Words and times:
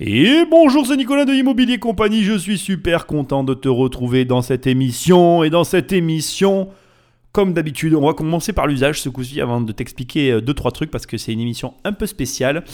Et 0.00 0.44
bonjour, 0.50 0.84
c'est 0.84 0.96
Nicolas 0.96 1.24
de 1.24 1.32
Immobilier 1.32 1.78
Compagnie. 1.78 2.24
Je 2.24 2.36
suis 2.36 2.58
super 2.58 3.06
content 3.06 3.44
de 3.44 3.54
te 3.54 3.68
retrouver 3.68 4.24
dans 4.24 4.42
cette 4.42 4.66
émission. 4.66 5.44
Et 5.44 5.50
dans 5.50 5.62
cette 5.62 5.92
émission, 5.92 6.70
comme 7.30 7.52
d'habitude, 7.52 7.94
on 7.94 8.04
va 8.04 8.12
commencer 8.12 8.52
par 8.52 8.66
l'usage 8.66 9.00
ce 9.00 9.08
coup-ci 9.08 9.40
avant 9.40 9.60
de 9.60 9.70
t'expliquer 9.70 10.32
euh, 10.32 10.40
deux 10.40 10.52
trois 10.52 10.72
trucs 10.72 10.90
parce 10.90 11.06
que 11.06 11.16
c'est 11.16 11.32
une 11.32 11.38
émission 11.38 11.74
un 11.84 11.92
peu 11.92 12.06
spéciale. 12.06 12.64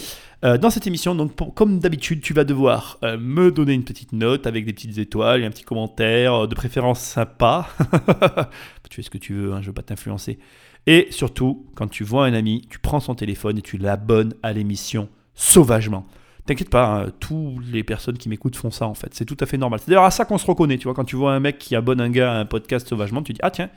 Euh, 0.46 0.56
dans 0.56 0.70
cette 0.70 0.86
émission, 0.86 1.14
donc 1.14 1.32
comme 1.54 1.78
d'habitude, 1.78 2.22
tu 2.22 2.32
vas 2.32 2.44
devoir 2.44 2.96
euh, 3.04 3.19
me 3.21 3.50
donner 3.50 3.74
une 3.74 3.84
petite 3.84 4.14
note 4.14 4.46
avec 4.46 4.64
des 4.64 4.72
petites 4.72 4.96
étoiles 4.96 5.42
et 5.42 5.44
un 5.44 5.50
petit 5.50 5.64
commentaire, 5.64 6.48
de 6.48 6.54
préférence 6.54 7.00
sympa. 7.00 7.68
tu 8.88 8.96
fais 8.96 9.02
ce 9.02 9.10
que 9.10 9.18
tu 9.18 9.34
veux, 9.34 9.52
hein, 9.52 9.56
je 9.56 9.64
ne 9.64 9.66
veux 9.66 9.74
pas 9.74 9.82
t'influencer. 9.82 10.38
Et 10.87 11.08
surtout, 11.10 11.66
quand 11.74 11.88
tu 11.88 12.02
vois 12.02 12.24
un 12.24 12.32
ami, 12.32 12.66
tu 12.71 12.78
prends 12.78 13.00
son 13.00 13.14
téléphone 13.14 13.58
et 13.58 13.62
tu 13.62 13.76
l'abonnes 13.76 14.32
à 14.42 14.54
l'émission 14.54 15.10
sauvagement. 15.34 16.06
T'inquiète 16.51 16.69
pas, 16.69 17.02
hein, 17.02 17.12
toutes 17.20 17.64
les 17.70 17.84
personnes 17.84 18.19
qui 18.19 18.28
m'écoutent 18.28 18.56
font 18.56 18.72
ça 18.72 18.88
en 18.88 18.95
fait. 18.95 19.14
C'est 19.14 19.24
tout 19.24 19.36
à 19.38 19.46
fait 19.46 19.56
normal. 19.56 19.78
C'est 19.78 19.88
d'ailleurs 19.88 20.02
à 20.02 20.10
ça 20.10 20.24
qu'on 20.24 20.36
se 20.36 20.45
reconnaît. 20.45 20.78
Tu 20.78 20.84
vois, 20.88 20.95
quand 20.95 21.04
tu 21.04 21.14
vois 21.14 21.32
un 21.32 21.38
mec 21.38 21.59
qui 21.59 21.76
abonne 21.76 22.00
un 22.00 22.10
gars 22.10 22.32
à 22.32 22.38
un 22.38 22.45
podcast 22.45 22.88
sauvagement, 22.88 23.23
tu 23.23 23.32
dis 23.32 23.38
Ah 23.45 23.52
tiens, 23.52 23.70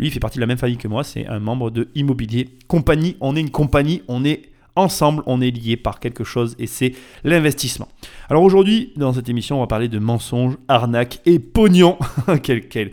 lui 0.00 0.08
il 0.08 0.10
fait 0.10 0.18
partie 0.18 0.38
de 0.38 0.40
la 0.40 0.48
même 0.48 0.58
famille 0.58 0.76
que 0.76 0.88
moi, 0.88 1.04
c'est 1.04 1.28
un 1.28 1.38
membre 1.38 1.70
de 1.70 1.86
Immobilier 1.94 2.48
Compagnie. 2.66 3.16
On 3.20 3.36
est 3.36 3.40
une 3.40 3.52
compagnie, 3.52 4.02
on 4.08 4.24
est 4.24 4.42
ensemble, 4.74 5.22
on 5.26 5.40
est 5.40 5.52
liés 5.52 5.76
par 5.76 6.00
quelque 6.00 6.24
chose 6.24 6.56
et 6.58 6.66
c'est 6.66 6.94
l'investissement. 7.22 7.86
Alors 8.28 8.42
aujourd'hui, 8.42 8.92
dans 8.96 9.12
cette 9.12 9.28
émission, 9.28 9.58
on 9.58 9.60
va 9.60 9.68
parler 9.68 9.86
de 9.86 10.00
mensonges, 10.00 10.56
arnaques 10.66 11.20
et 11.26 11.38
pognon. 11.38 11.96
quel, 12.42 12.66
quel, 12.66 12.90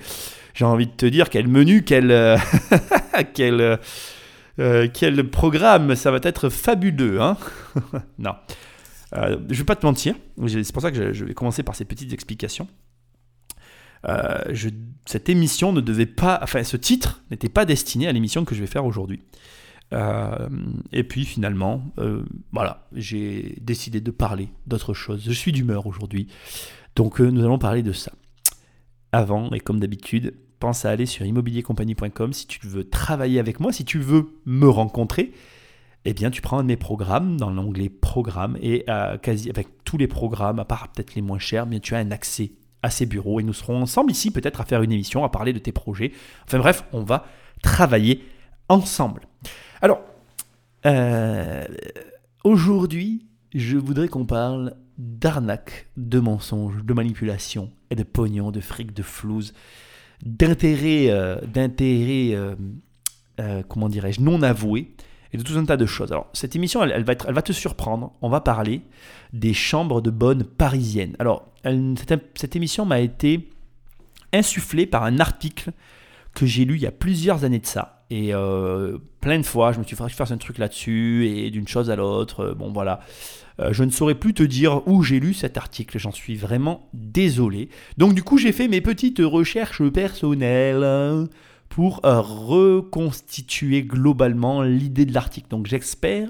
j'ai 0.53 0.65
envie 0.65 0.85
de 0.85 0.91
te 0.91 1.07
dire, 1.07 1.31
quel 1.31 1.47
menu, 1.47 1.81
quel, 1.83 2.11
euh, 2.11 2.37
quel, 3.33 3.79
euh, 4.59 4.87
quel 4.93 5.27
programme, 5.27 5.95
ça 5.95 6.11
va 6.11 6.19
être 6.21 6.49
fabuleux. 6.49 7.19
Hein 7.19 7.35
non. 8.19 8.35
Euh, 9.15 9.37
je 9.49 9.53
ne 9.53 9.57
vais 9.59 9.63
pas 9.63 9.75
te 9.75 9.85
mentir, 9.85 10.15
c'est 10.47 10.71
pour 10.73 10.81
ça 10.81 10.91
que 10.91 11.13
je 11.13 11.25
vais 11.25 11.33
commencer 11.33 11.63
par 11.63 11.75
ces 11.75 11.85
petites 11.85 12.13
explications. 12.13 12.67
Euh, 14.07 14.53
cette 15.05 15.29
émission 15.29 15.71
ne 15.71 15.81
devait 15.81 16.05
pas, 16.05 16.39
enfin 16.43 16.63
ce 16.63 16.77
titre 16.77 17.23
n'était 17.31 17.49
pas 17.49 17.65
destiné 17.65 18.07
à 18.07 18.11
l'émission 18.11 18.45
que 18.45 18.53
je 18.53 18.61
vais 18.61 18.67
faire 18.67 18.85
aujourd'hui. 18.85 19.21
Euh, 19.93 20.49
et 20.91 21.03
puis 21.03 21.23
finalement, 21.23 21.83
voilà, 22.51 22.87
j'ai 22.93 23.57
décidé 23.61 24.01
de 24.01 24.11
parler 24.11 24.49
d'autre 24.65 24.93
chose. 24.93 25.23
Je 25.25 25.31
suis 25.31 25.51
d'humeur 25.51 25.87
aujourd'hui, 25.87 26.27
donc 26.95 27.19
nous 27.19 27.43
allons 27.43 27.59
parler 27.59 27.83
de 27.83 27.93
ça. 27.93 28.11
Avant, 29.13 29.49
et 29.51 29.61
comme 29.61 29.79
d'habitude, 29.79 30.33
pense 30.59 30.85
à 30.85 30.89
aller 30.89 31.05
sur 31.05 31.25
immobiliercompagnie.com 31.25 32.33
si 32.33 32.47
tu 32.47 32.67
veux 32.67 32.83
travailler 32.83 33.39
avec 33.39 33.59
moi, 33.59 33.71
si 33.71 33.85
tu 33.85 33.99
veux 33.99 34.31
me 34.45 34.67
rencontrer 34.67 35.31
eh 36.05 36.13
bien, 36.13 36.31
tu 36.31 36.41
prends 36.41 36.59
un 36.59 36.63
de 36.63 36.67
mes 36.67 36.77
programmes 36.77 37.37
dans 37.37 37.49
l'onglet 37.49 37.89
Programmes 37.89 38.57
et 38.61 38.85
euh, 38.89 39.17
quasi 39.17 39.49
avec 39.49 39.83
tous 39.83 39.97
les 39.97 40.07
programmes, 40.07 40.59
à 40.59 40.65
part 40.65 40.87
peut-être 40.89 41.15
les 41.15 41.21
moins 41.21 41.39
chers, 41.39 41.65
bien 41.65 41.79
tu 41.79 41.95
as 41.95 41.97
un 41.97 42.11
accès 42.11 42.51
à 42.81 42.89
ces 42.89 43.05
bureaux 43.05 43.39
et 43.39 43.43
nous 43.43 43.53
serons 43.53 43.81
ensemble 43.81 44.11
ici 44.11 44.31
peut-être 44.31 44.61
à 44.61 44.65
faire 44.65 44.81
une 44.81 44.91
émission, 44.91 45.23
à 45.23 45.29
parler 45.29 45.51
de 45.53 45.59
tes 45.59 45.71
projets. 45.71 46.11
Enfin 46.45 46.59
bref, 46.59 46.83
on 46.93 47.03
va 47.03 47.25
travailler 47.61 48.23
ensemble. 48.69 49.21
Alors, 49.81 50.01
euh, 50.85 51.65
aujourd'hui, 52.43 53.25
je 53.53 53.77
voudrais 53.77 54.07
qu'on 54.07 54.25
parle 54.25 54.75
d'arnaque, 54.97 55.87
de 55.97 56.19
mensonges, 56.19 56.83
de 56.83 56.93
manipulation 56.93 57.71
et 57.89 57.95
de 57.95 58.03
pognon, 58.03 58.51
de 58.51 58.61
fric, 58.61 58.93
de 58.93 59.03
flouze, 59.03 59.53
d'intérêt, 60.23 61.09
euh, 61.09 62.55
comment 63.67 63.89
dirais-je, 63.89 64.21
non 64.21 64.41
avoué 64.41 64.93
et 65.33 65.37
de 65.37 65.43
tout 65.43 65.57
un 65.57 65.65
tas 65.65 65.77
de 65.77 65.85
choses. 65.85 66.11
Alors, 66.11 66.27
cette 66.33 66.55
émission, 66.55 66.83
elle, 66.83 67.03
va, 67.03 67.15
te 67.15 67.51
surprendre. 67.51 68.13
On 68.21 68.29
va 68.29 68.41
parler 68.41 68.81
des 69.33 69.53
chambres 69.53 70.01
de 70.01 70.09
bonne 70.09 70.43
parisiennes. 70.43 71.15
Alors, 71.19 71.47
cette, 72.35 72.55
émission 72.55 72.85
m'a 72.85 72.99
été 72.99 73.49
insufflée 74.33 74.85
par 74.85 75.03
un 75.03 75.19
article 75.19 75.71
que 76.33 76.45
j'ai 76.45 76.65
lu 76.65 76.75
il 76.75 76.81
y 76.81 76.87
a 76.87 76.91
plusieurs 76.91 77.43
années 77.43 77.59
de 77.59 77.65
ça. 77.65 78.05
Et 78.09 78.33
euh, 78.33 78.97
plein 79.19 79.39
de 79.39 79.45
fois, 79.45 79.73
je 79.73 79.79
me 79.79 79.83
suis 79.83 79.97
je 79.97 80.15
fasse 80.15 80.31
un 80.31 80.37
truc 80.37 80.59
là-dessus, 80.59 81.27
et 81.27 81.51
d'une 81.51 81.67
chose 81.67 81.89
à 81.89 81.95
l'autre. 81.95 82.41
Euh, 82.41 82.53
bon, 82.53 82.71
voilà. 82.71 83.01
Euh, 83.59 83.73
je 83.73 83.83
ne 83.83 83.89
saurais 83.89 84.15
plus 84.15 84.33
te 84.33 84.43
dire 84.43 84.87
où 84.87 85.03
j'ai 85.03 85.19
lu 85.19 85.33
cet 85.33 85.57
article. 85.57 85.97
J'en 85.99 86.11
suis 86.11 86.35
vraiment 86.35 86.87
désolé. 86.93 87.69
Donc, 87.97 88.13
du 88.13 88.23
coup, 88.23 88.37
j'ai 88.37 88.51
fait 88.51 88.67
mes 88.67 88.81
petites 88.81 89.19
recherches 89.19 89.83
personnelles 89.89 91.27
pour 91.69 92.05
euh, 92.05 92.21
reconstituer 92.21 93.83
globalement 93.83 94.61
l'idée 94.61 95.05
de 95.05 95.13
l'article. 95.13 95.47
Donc 95.49 95.67
j'espère 95.67 96.29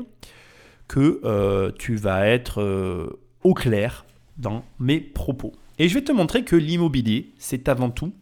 que 0.87 1.21
euh, 1.23 1.71
tu 1.77 1.95
vas 1.95 2.27
être 2.27 2.61
euh, 2.61 3.19
au 3.43 3.53
clair 3.53 4.05
dans 4.37 4.63
mes 4.79 4.99
propos. 4.99 5.53
Et 5.79 5.89
je 5.89 5.93
vais 5.93 6.03
te 6.03 6.11
montrer 6.11 6.43
que 6.43 6.55
l'immobilier, 6.55 7.33
c'est 7.37 7.69
avant 7.69 7.89
tout 7.89 8.13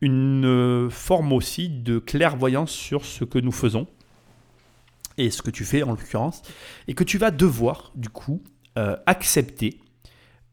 une 0.00 0.88
forme 0.90 1.32
aussi 1.32 1.68
de 1.68 1.98
clairvoyance 1.98 2.70
sur 2.70 3.04
ce 3.04 3.24
que 3.24 3.38
nous 3.38 3.52
faisons 3.52 3.86
et 5.18 5.28
ce 5.28 5.42
que 5.42 5.50
tu 5.50 5.64
fais 5.66 5.82
en 5.82 5.90
l'occurrence, 5.90 6.40
et 6.88 6.94
que 6.94 7.04
tu 7.04 7.18
vas 7.18 7.30
devoir 7.30 7.92
du 7.94 8.08
coup 8.08 8.42
accepter, 9.04 9.78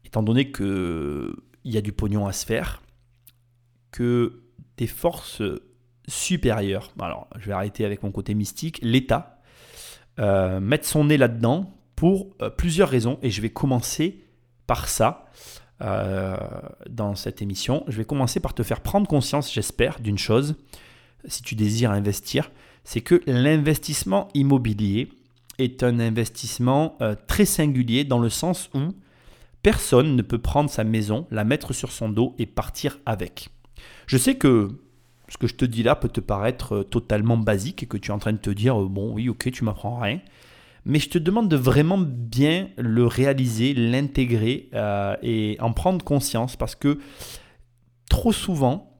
étant 0.04 0.22
donné 0.22 0.52
qu'il 0.52 1.32
y 1.64 1.78
a 1.78 1.80
du 1.80 1.92
pognon 1.92 2.26
à 2.26 2.32
se 2.32 2.44
faire, 2.44 2.82
que 3.90 4.42
tes 4.76 4.86
forces 4.86 5.42
supérieur, 6.08 6.92
alors 6.98 7.28
je 7.38 7.46
vais 7.46 7.52
arrêter 7.52 7.84
avec 7.84 8.02
mon 8.02 8.10
côté 8.10 8.34
mystique, 8.34 8.80
l'État, 8.82 9.38
euh, 10.18 10.58
mettre 10.58 10.86
son 10.86 11.04
nez 11.04 11.16
là-dedans 11.16 11.72
pour 11.94 12.34
euh, 12.42 12.50
plusieurs 12.50 12.88
raisons, 12.88 13.18
et 13.22 13.30
je 13.30 13.40
vais 13.40 13.50
commencer 13.50 14.24
par 14.66 14.88
ça 14.88 15.26
euh, 15.82 16.36
dans 16.88 17.14
cette 17.14 17.42
émission. 17.42 17.84
Je 17.86 17.96
vais 17.98 18.04
commencer 18.04 18.40
par 18.40 18.54
te 18.54 18.62
faire 18.62 18.80
prendre 18.80 19.06
conscience, 19.06 19.52
j'espère, 19.52 20.00
d'une 20.00 20.18
chose, 20.18 20.56
si 21.26 21.42
tu 21.42 21.54
désires 21.54 21.90
investir, 21.90 22.50
c'est 22.84 23.00
que 23.00 23.22
l'investissement 23.26 24.28
immobilier 24.34 25.10
est 25.58 25.82
un 25.82 25.98
investissement 26.00 26.96
très 27.26 27.44
singulier 27.44 28.04
dans 28.04 28.20
le 28.20 28.30
sens 28.30 28.70
où 28.72 28.94
personne 29.62 30.14
ne 30.14 30.22
peut 30.22 30.38
prendre 30.38 30.70
sa 30.70 30.84
maison, 30.84 31.26
la 31.30 31.44
mettre 31.44 31.72
sur 31.72 31.90
son 31.90 32.08
dos 32.08 32.34
et 32.38 32.46
partir 32.46 32.98
avec. 33.04 33.48
Je 34.06 34.16
sais 34.16 34.36
que 34.36 34.70
ce 35.28 35.36
que 35.36 35.46
je 35.46 35.54
te 35.54 35.64
dis 35.64 35.82
là 35.82 35.94
peut 35.94 36.08
te 36.08 36.20
paraître 36.20 36.76
euh, 36.76 36.84
totalement 36.84 37.36
basique 37.36 37.82
et 37.82 37.86
que 37.86 37.96
tu 37.96 38.10
es 38.10 38.14
en 38.14 38.18
train 38.18 38.32
de 38.32 38.38
te 38.38 38.50
dire, 38.50 38.80
euh, 38.80 38.88
bon 38.88 39.12
oui, 39.12 39.28
ok, 39.28 39.50
tu 39.50 39.64
m'apprends 39.64 39.98
rien. 39.98 40.20
Mais 40.84 40.98
je 40.98 41.10
te 41.10 41.18
demande 41.18 41.48
de 41.48 41.56
vraiment 41.56 41.98
bien 41.98 42.68
le 42.78 43.06
réaliser, 43.06 43.74
l'intégrer 43.74 44.70
euh, 44.74 45.16
et 45.22 45.58
en 45.60 45.72
prendre 45.72 46.02
conscience 46.02 46.56
parce 46.56 46.74
que 46.74 46.98
trop 48.08 48.32
souvent, 48.32 48.98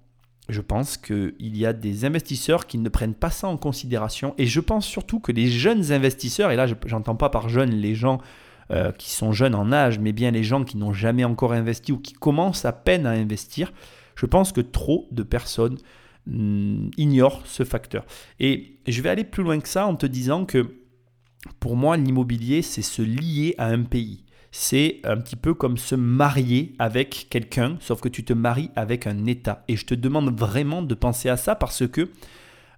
je 0.50 0.60
pense 0.60 0.96
qu'il 0.98 1.34
y 1.38 1.64
a 1.64 1.72
des 1.72 2.04
investisseurs 2.04 2.66
qui 2.66 2.76
ne 2.78 2.88
prennent 2.88 3.14
pas 3.14 3.30
ça 3.30 3.48
en 3.48 3.56
considération. 3.56 4.34
Et 4.36 4.46
je 4.46 4.60
pense 4.60 4.86
surtout 4.86 5.20
que 5.20 5.32
les 5.32 5.48
jeunes 5.48 5.92
investisseurs, 5.92 6.50
et 6.50 6.56
là 6.56 6.66
j'entends 6.86 7.16
pas 7.16 7.30
par 7.30 7.48
jeunes 7.48 7.70
les 7.70 7.94
gens 7.94 8.18
qui 8.98 9.10
sont 9.10 9.32
jeunes 9.32 9.54
en 9.54 9.72
âge, 9.72 9.98
mais 9.98 10.12
bien 10.12 10.30
les 10.30 10.44
gens 10.44 10.62
qui 10.62 10.76
n'ont 10.76 10.92
jamais 10.92 11.24
encore 11.24 11.54
investi 11.54 11.92
ou 11.92 11.98
qui 11.98 12.12
commencent 12.12 12.66
à 12.66 12.72
peine 12.72 13.06
à 13.06 13.10
investir, 13.10 13.72
je 14.14 14.26
pense 14.26 14.52
que 14.52 14.60
trop 14.60 15.06
de 15.10 15.22
personnes 15.22 15.78
ignore 16.96 17.42
ce 17.46 17.64
facteur. 17.64 18.04
Et 18.40 18.78
je 18.86 19.02
vais 19.02 19.08
aller 19.08 19.24
plus 19.24 19.42
loin 19.42 19.58
que 19.60 19.68
ça 19.68 19.86
en 19.86 19.96
te 19.96 20.06
disant 20.06 20.44
que 20.44 20.78
pour 21.60 21.76
moi, 21.76 21.96
l'immobilier, 21.96 22.62
c'est 22.62 22.82
se 22.82 23.02
lier 23.02 23.54
à 23.58 23.66
un 23.66 23.82
pays. 23.82 24.24
C'est 24.50 25.00
un 25.04 25.18
petit 25.18 25.36
peu 25.36 25.54
comme 25.54 25.76
se 25.76 25.94
marier 25.94 26.74
avec 26.78 27.28
quelqu'un, 27.30 27.76
sauf 27.80 28.00
que 28.00 28.08
tu 28.08 28.24
te 28.24 28.32
maries 28.32 28.70
avec 28.76 29.06
un 29.06 29.26
État. 29.26 29.64
Et 29.68 29.76
je 29.76 29.84
te 29.84 29.94
demande 29.94 30.38
vraiment 30.38 30.82
de 30.82 30.94
penser 30.94 31.28
à 31.28 31.36
ça 31.36 31.54
parce 31.54 31.86
que 31.86 32.10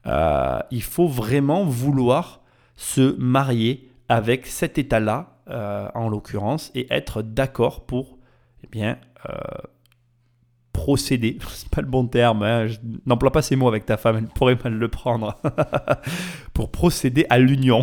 euh, 0.06 0.58
il 0.70 0.82
faut 0.82 1.06
vraiment 1.06 1.64
vouloir 1.64 2.42
se 2.76 3.14
marier 3.16 3.90
avec 4.08 4.46
cet 4.46 4.78
État-là, 4.78 5.36
euh, 5.48 5.88
en 5.94 6.08
l'occurrence, 6.08 6.70
et 6.74 6.86
être 6.90 7.22
d'accord 7.22 7.86
pour 7.86 8.18
eh 8.64 8.66
bien, 8.66 8.98
euh, 9.28 9.32
procéder, 10.72 11.38
c'est 11.52 11.68
pas 11.68 11.80
le 11.80 11.88
bon 11.88 12.06
terme, 12.06 12.42
hein, 12.42 12.66
n'emploie 13.06 13.32
pas 13.32 13.42
ces 13.42 13.56
mots 13.56 13.68
avec 13.68 13.86
ta 13.86 13.96
femme, 13.96 14.16
elle 14.16 14.26
pourrait 14.26 14.58
mal 14.62 14.74
le 14.74 14.88
prendre, 14.88 15.36
pour 16.54 16.70
procéder 16.70 17.26
à 17.30 17.38
l'union 17.38 17.82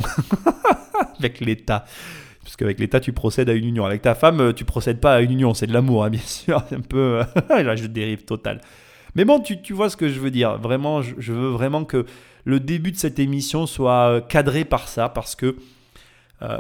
avec 1.20 1.40
l'État. 1.40 1.86
Parce 2.44 2.56
qu'avec 2.56 2.80
l'État, 2.80 3.02
tu 3.02 3.12
procèdes 3.12 3.50
à 3.50 3.54
une 3.54 3.66
union. 3.66 3.86
Avec 3.86 4.02
ta 4.02 4.16
femme, 4.16 4.54
tu 4.54 4.64
procèdes 4.64 5.02
pas 5.02 5.16
à 5.16 5.20
une 5.20 5.32
union, 5.32 5.54
c'est 5.54 5.68
de 5.68 5.74
l'amour, 5.74 6.06
hein, 6.06 6.10
bien 6.10 6.22
sûr. 6.22 6.64
Un 6.72 6.80
peu. 6.80 7.20
Là, 7.50 7.76
je 7.76 7.88
dérive 7.88 8.24
total. 8.24 8.62
Mais 9.16 9.26
bon, 9.26 9.42
tu, 9.42 9.62
tu, 9.62 9.74
vois 9.74 9.90
ce 9.90 9.98
que 9.98 10.08
je 10.08 10.18
veux 10.22 10.32
dire. 10.32 10.58
Vraiment, 10.58 11.02
je, 11.02 11.34
veux 11.34 11.50
vraiment 11.50 11.84
que 11.84 12.06
le 12.46 12.62
début 12.62 12.94
de 12.94 12.98
cette 12.98 13.20
émission 13.20 13.66
soit 13.66 14.08
euh, 14.08 14.22
cadré 14.22 14.64
par 14.64 14.88
ça, 14.88 15.10
parce 15.10 15.36
que. 15.36 15.58
Euh, 16.42 16.58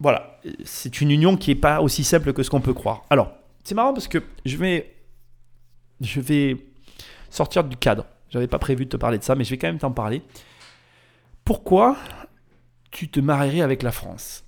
voilà, 0.00 0.38
c'est 0.64 1.00
une 1.00 1.10
union 1.10 1.36
qui 1.36 1.50
n'est 1.50 1.60
pas 1.60 1.80
aussi 1.80 2.04
simple 2.04 2.32
que 2.32 2.42
ce 2.42 2.50
qu'on 2.50 2.60
peut 2.60 2.74
croire. 2.74 3.04
Alors, 3.10 3.32
c'est 3.64 3.74
marrant 3.74 3.92
parce 3.92 4.08
que 4.08 4.18
je 4.44 4.56
vais 4.56 4.94
je 6.00 6.20
vais 6.20 6.56
sortir 7.30 7.64
du 7.64 7.76
cadre. 7.76 8.06
J'avais 8.30 8.46
pas 8.46 8.58
prévu 8.58 8.84
de 8.84 8.90
te 8.90 8.96
parler 8.96 9.18
de 9.18 9.24
ça, 9.24 9.34
mais 9.34 9.44
je 9.44 9.50
vais 9.50 9.58
quand 9.58 9.68
même 9.68 9.78
t'en 9.78 9.92
parler. 9.92 10.22
Pourquoi 11.44 11.96
tu 12.90 13.08
te 13.08 13.20
marierais 13.20 13.62
avec 13.62 13.82
la 13.82 13.92
France? 13.92 14.44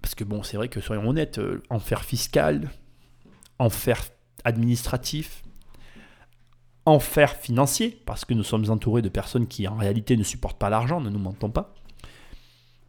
Parce 0.00 0.14
que 0.14 0.24
bon, 0.24 0.42
c'est 0.42 0.56
vrai 0.56 0.68
que 0.68 0.80
soyons 0.80 1.08
honnêtes, 1.08 1.38
euh, 1.38 1.62
enfer 1.68 2.04
fiscal, 2.04 2.70
enfer 3.58 4.04
administratif, 4.44 5.42
enfer 6.86 7.36
financier, 7.36 8.00
parce 8.06 8.24
que 8.24 8.32
nous 8.32 8.42
sommes 8.42 8.70
entourés 8.70 9.02
de 9.02 9.10
personnes 9.10 9.46
qui 9.46 9.68
en 9.68 9.76
réalité 9.76 10.16
ne 10.16 10.22
supportent 10.22 10.58
pas 10.58 10.70
l'argent, 10.70 11.00
ne 11.00 11.10
nous 11.10 11.18
mentons 11.18 11.50
pas. 11.50 11.74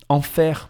Enfer 0.07 0.69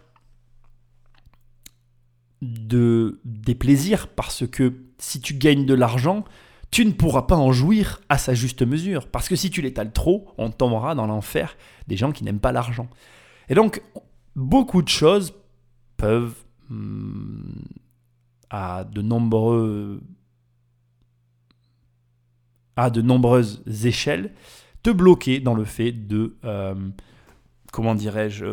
de, 2.42 3.20
des 3.24 3.54
plaisirs, 3.54 4.08
parce 4.08 4.48
que 4.48 4.74
si 4.98 5.22
tu 5.22 5.36
gagnes 5.36 5.68
de 5.68 5.76
l'argent, 5.76 6.26
tu 6.72 6.86
ne 6.86 6.92
pourras 6.92 7.24
pas 7.24 7.36
en 7.36 7.52
jouir 7.52 8.00
à 8.08 8.18
sa 8.18 8.34
juste 8.34 8.62
mesure. 8.62 9.08
Parce 9.08 9.28
que 9.28 9.36
si 9.36 9.50
tu 9.50 9.62
l'étales 9.62 9.92
trop, 9.92 10.34
on 10.38 10.50
tombera 10.50 10.96
dans 10.96 11.06
l'enfer 11.06 11.58
des 11.88 11.98
gens 11.98 12.14
qui 12.14 12.24
n'aiment 12.24 12.40
pas 12.40 12.54
l'argent. 12.54 12.90
Et 13.50 13.56
donc, 13.56 13.84
beaucoup 14.38 14.82
de 14.82 14.88
choses 14.88 15.34
peuvent, 15.98 16.34
hmm, 16.70 17.60
à 18.50 18.86
de 18.86 19.02
nombreuses 19.02 20.02
échelles, 23.84 24.34
te 24.82 24.90
bloquer 24.90 25.42
dans 25.42 25.54
le 25.54 25.66
fait 25.66 25.92
de, 25.92 26.38
euh, 26.46 26.74
comment 27.74 27.96
dirais-je, 27.96 28.46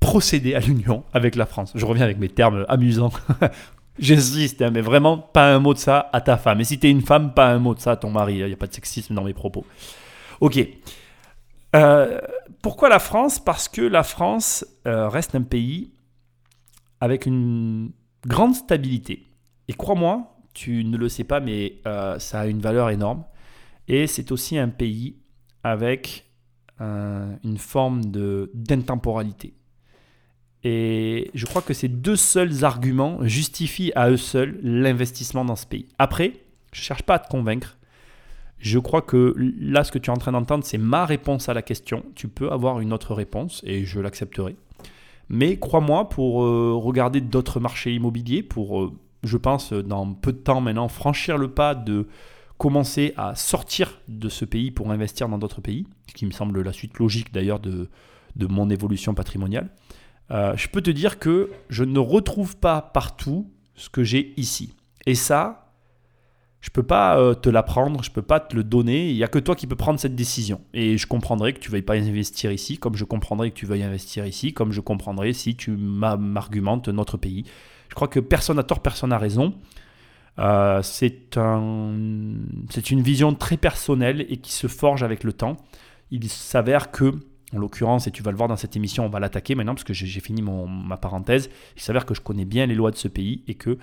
procéder 0.00 0.54
à 0.54 0.60
l'union 0.60 1.04
avec 1.12 1.36
la 1.36 1.44
France. 1.44 1.72
Je 1.74 1.84
reviens 1.84 2.04
avec 2.04 2.18
mes 2.18 2.30
termes 2.30 2.64
amusants. 2.68 3.12
J'insiste, 3.98 4.62
hein, 4.62 4.70
mais 4.70 4.80
vraiment, 4.80 5.18
pas 5.18 5.54
un 5.54 5.58
mot 5.58 5.74
de 5.74 5.78
ça 5.78 6.08
à 6.12 6.20
ta 6.20 6.36
femme. 6.36 6.60
Et 6.60 6.64
si 6.64 6.78
tu 6.78 6.86
es 6.86 6.90
une 6.90 7.02
femme, 7.02 7.34
pas 7.34 7.50
un 7.50 7.58
mot 7.58 7.74
de 7.74 7.80
ça 7.80 7.92
à 7.92 7.96
ton 7.96 8.10
mari. 8.10 8.38
Il 8.38 8.46
n'y 8.46 8.52
a 8.52 8.56
pas 8.56 8.66
de 8.66 8.72
sexisme 8.72 9.14
dans 9.14 9.24
mes 9.24 9.34
propos. 9.34 9.66
Ok. 10.40 10.58
Euh, 11.76 12.20
pourquoi 12.62 12.88
la 12.88 12.98
France? 12.98 13.38
Parce 13.38 13.68
que 13.68 13.82
la 13.82 14.02
France 14.02 14.66
euh, 14.86 15.08
reste 15.08 15.34
un 15.34 15.42
pays 15.42 15.92
avec 17.00 17.26
une 17.26 17.92
grande 18.26 18.54
stabilité. 18.54 19.26
Et 19.68 19.74
crois-moi, 19.74 20.36
tu 20.54 20.84
ne 20.84 20.96
le 20.96 21.08
sais 21.08 21.24
pas, 21.24 21.40
mais 21.40 21.80
euh, 21.86 22.18
ça 22.18 22.40
a 22.40 22.46
une 22.46 22.60
valeur 22.60 22.90
énorme. 22.90 23.24
Et 23.88 24.06
c'est 24.06 24.32
aussi 24.32 24.58
un 24.58 24.68
pays 24.68 25.16
avec 25.64 26.26
une 27.44 27.58
forme 27.58 28.04
d'intemporalité. 28.54 29.54
Et 30.64 31.30
je 31.34 31.46
crois 31.46 31.62
que 31.62 31.74
ces 31.74 31.88
deux 31.88 32.16
seuls 32.16 32.64
arguments 32.64 33.18
justifient 33.22 33.92
à 33.94 34.10
eux 34.10 34.16
seuls 34.16 34.58
l'investissement 34.62 35.44
dans 35.44 35.56
ce 35.56 35.66
pays. 35.66 35.86
Après, 35.98 36.34
je 36.72 36.80
ne 36.80 36.84
cherche 36.84 37.02
pas 37.02 37.14
à 37.14 37.18
te 37.18 37.28
convaincre. 37.28 37.78
Je 38.58 38.78
crois 38.78 39.02
que 39.02 39.34
là, 39.36 39.82
ce 39.82 39.90
que 39.90 39.98
tu 39.98 40.10
es 40.10 40.12
en 40.12 40.18
train 40.18 40.30
d'entendre, 40.32 40.64
c'est 40.64 40.78
ma 40.78 41.04
réponse 41.04 41.48
à 41.48 41.54
la 41.54 41.62
question. 41.62 42.04
Tu 42.14 42.28
peux 42.28 42.52
avoir 42.52 42.78
une 42.78 42.92
autre 42.92 43.12
réponse 43.12 43.60
et 43.66 43.84
je 43.84 43.98
l'accepterai. 43.98 44.54
Mais 45.28 45.56
crois-moi, 45.58 46.08
pour 46.08 46.44
euh, 46.44 46.74
regarder 46.76 47.20
d'autres 47.20 47.58
marchés 47.58 47.92
immobiliers, 47.94 48.44
pour, 48.44 48.82
euh, 48.82 48.92
je 49.24 49.36
pense, 49.36 49.72
dans 49.72 50.12
peu 50.12 50.32
de 50.32 50.38
temps 50.38 50.60
maintenant, 50.60 50.86
franchir 50.88 51.38
le 51.38 51.48
pas 51.48 51.74
de 51.74 52.06
commencer 52.56 53.12
à 53.16 53.34
sortir 53.34 54.00
de 54.06 54.28
ce 54.28 54.44
pays 54.44 54.70
pour 54.70 54.92
investir 54.92 55.28
dans 55.28 55.38
d'autres 55.38 55.60
pays, 55.60 55.84
ce 56.06 56.14
qui 56.14 56.26
me 56.26 56.30
semble 56.30 56.62
la 56.62 56.72
suite 56.72 56.96
logique 56.98 57.32
d'ailleurs 57.32 57.58
de, 57.58 57.88
de 58.36 58.46
mon 58.46 58.70
évolution 58.70 59.14
patrimoniale, 59.14 59.68
euh, 60.30 60.56
je 60.56 60.68
peux 60.68 60.80
te 60.80 60.90
dire 60.90 61.18
que 61.18 61.50
je 61.68 61.84
ne 61.84 61.98
retrouve 61.98 62.56
pas 62.56 62.80
partout 62.80 63.50
ce 63.74 63.88
que 63.88 64.04
j'ai 64.04 64.32
ici. 64.36 64.74
Et 65.06 65.14
ça, 65.14 65.62
je 66.60 66.70
ne 66.70 66.72
peux 66.72 66.84
pas 66.84 67.18
euh, 67.18 67.34
te 67.34 67.48
l'apprendre, 67.48 68.02
je 68.04 68.10
ne 68.10 68.14
peux 68.14 68.22
pas 68.22 68.38
te 68.38 68.54
le 68.54 68.62
donner. 68.62 69.10
Il 69.10 69.16
n'y 69.16 69.24
a 69.24 69.28
que 69.28 69.40
toi 69.40 69.56
qui 69.56 69.66
peux 69.66 69.76
prendre 69.76 69.98
cette 69.98 70.14
décision. 70.14 70.60
Et 70.72 70.96
je 70.96 71.06
comprendrai 71.08 71.52
que 71.52 71.58
tu 71.58 71.68
ne 71.68 71.72
veuilles 71.72 71.82
pas 71.82 71.94
investir 71.94 72.52
ici, 72.52 72.78
comme 72.78 72.94
je 72.94 73.04
comprendrai 73.04 73.50
que 73.50 73.56
tu 73.56 73.66
veuilles 73.66 73.82
investir 73.82 74.24
ici, 74.26 74.54
comme 74.54 74.70
je 74.72 74.80
comprendrai 74.80 75.32
si 75.32 75.56
tu 75.56 75.72
m'argumentes 75.72 76.88
notre 76.88 77.16
pays. 77.16 77.44
Je 77.88 77.94
crois 77.94 78.08
que 78.08 78.20
personne 78.20 78.56
n'a 78.56 78.62
tort, 78.62 78.80
personne 78.80 79.10
n'a 79.10 79.18
raison. 79.18 79.54
Euh, 80.38 80.80
c'est 80.82 81.36
un, 81.36 81.92
une 81.92 83.02
vision 83.02 83.34
très 83.34 83.56
personnelle 83.56 84.24
et 84.28 84.38
qui 84.38 84.52
se 84.52 84.68
forge 84.68 85.02
avec 85.02 85.24
le 85.24 85.32
temps. 85.32 85.56
Il 86.12 86.28
s'avère 86.28 86.92
que 86.92 87.12
en 87.54 87.58
l'occurrence, 87.58 88.06
et 88.06 88.10
tu 88.10 88.22
vas 88.22 88.30
le 88.30 88.36
voir 88.36 88.48
dans 88.48 88.56
cette 88.56 88.76
émission, 88.76 89.04
on 89.04 89.08
va 89.08 89.20
l'attaquer 89.20 89.54
maintenant 89.54 89.74
parce 89.74 89.84
que 89.84 89.92
j'ai 89.92 90.20
fini 90.20 90.42
mon, 90.42 90.66
ma 90.66 90.96
parenthèse. 90.96 91.50
Il 91.76 91.82
s'avère 91.82 92.06
que 92.06 92.14
je 92.14 92.20
connais 92.20 92.44
bien 92.44 92.66
les 92.66 92.74
lois 92.74 92.90
de 92.90 92.96
ce 92.96 93.08
pays 93.08 93.42
et 93.46 93.54
que 93.54 93.78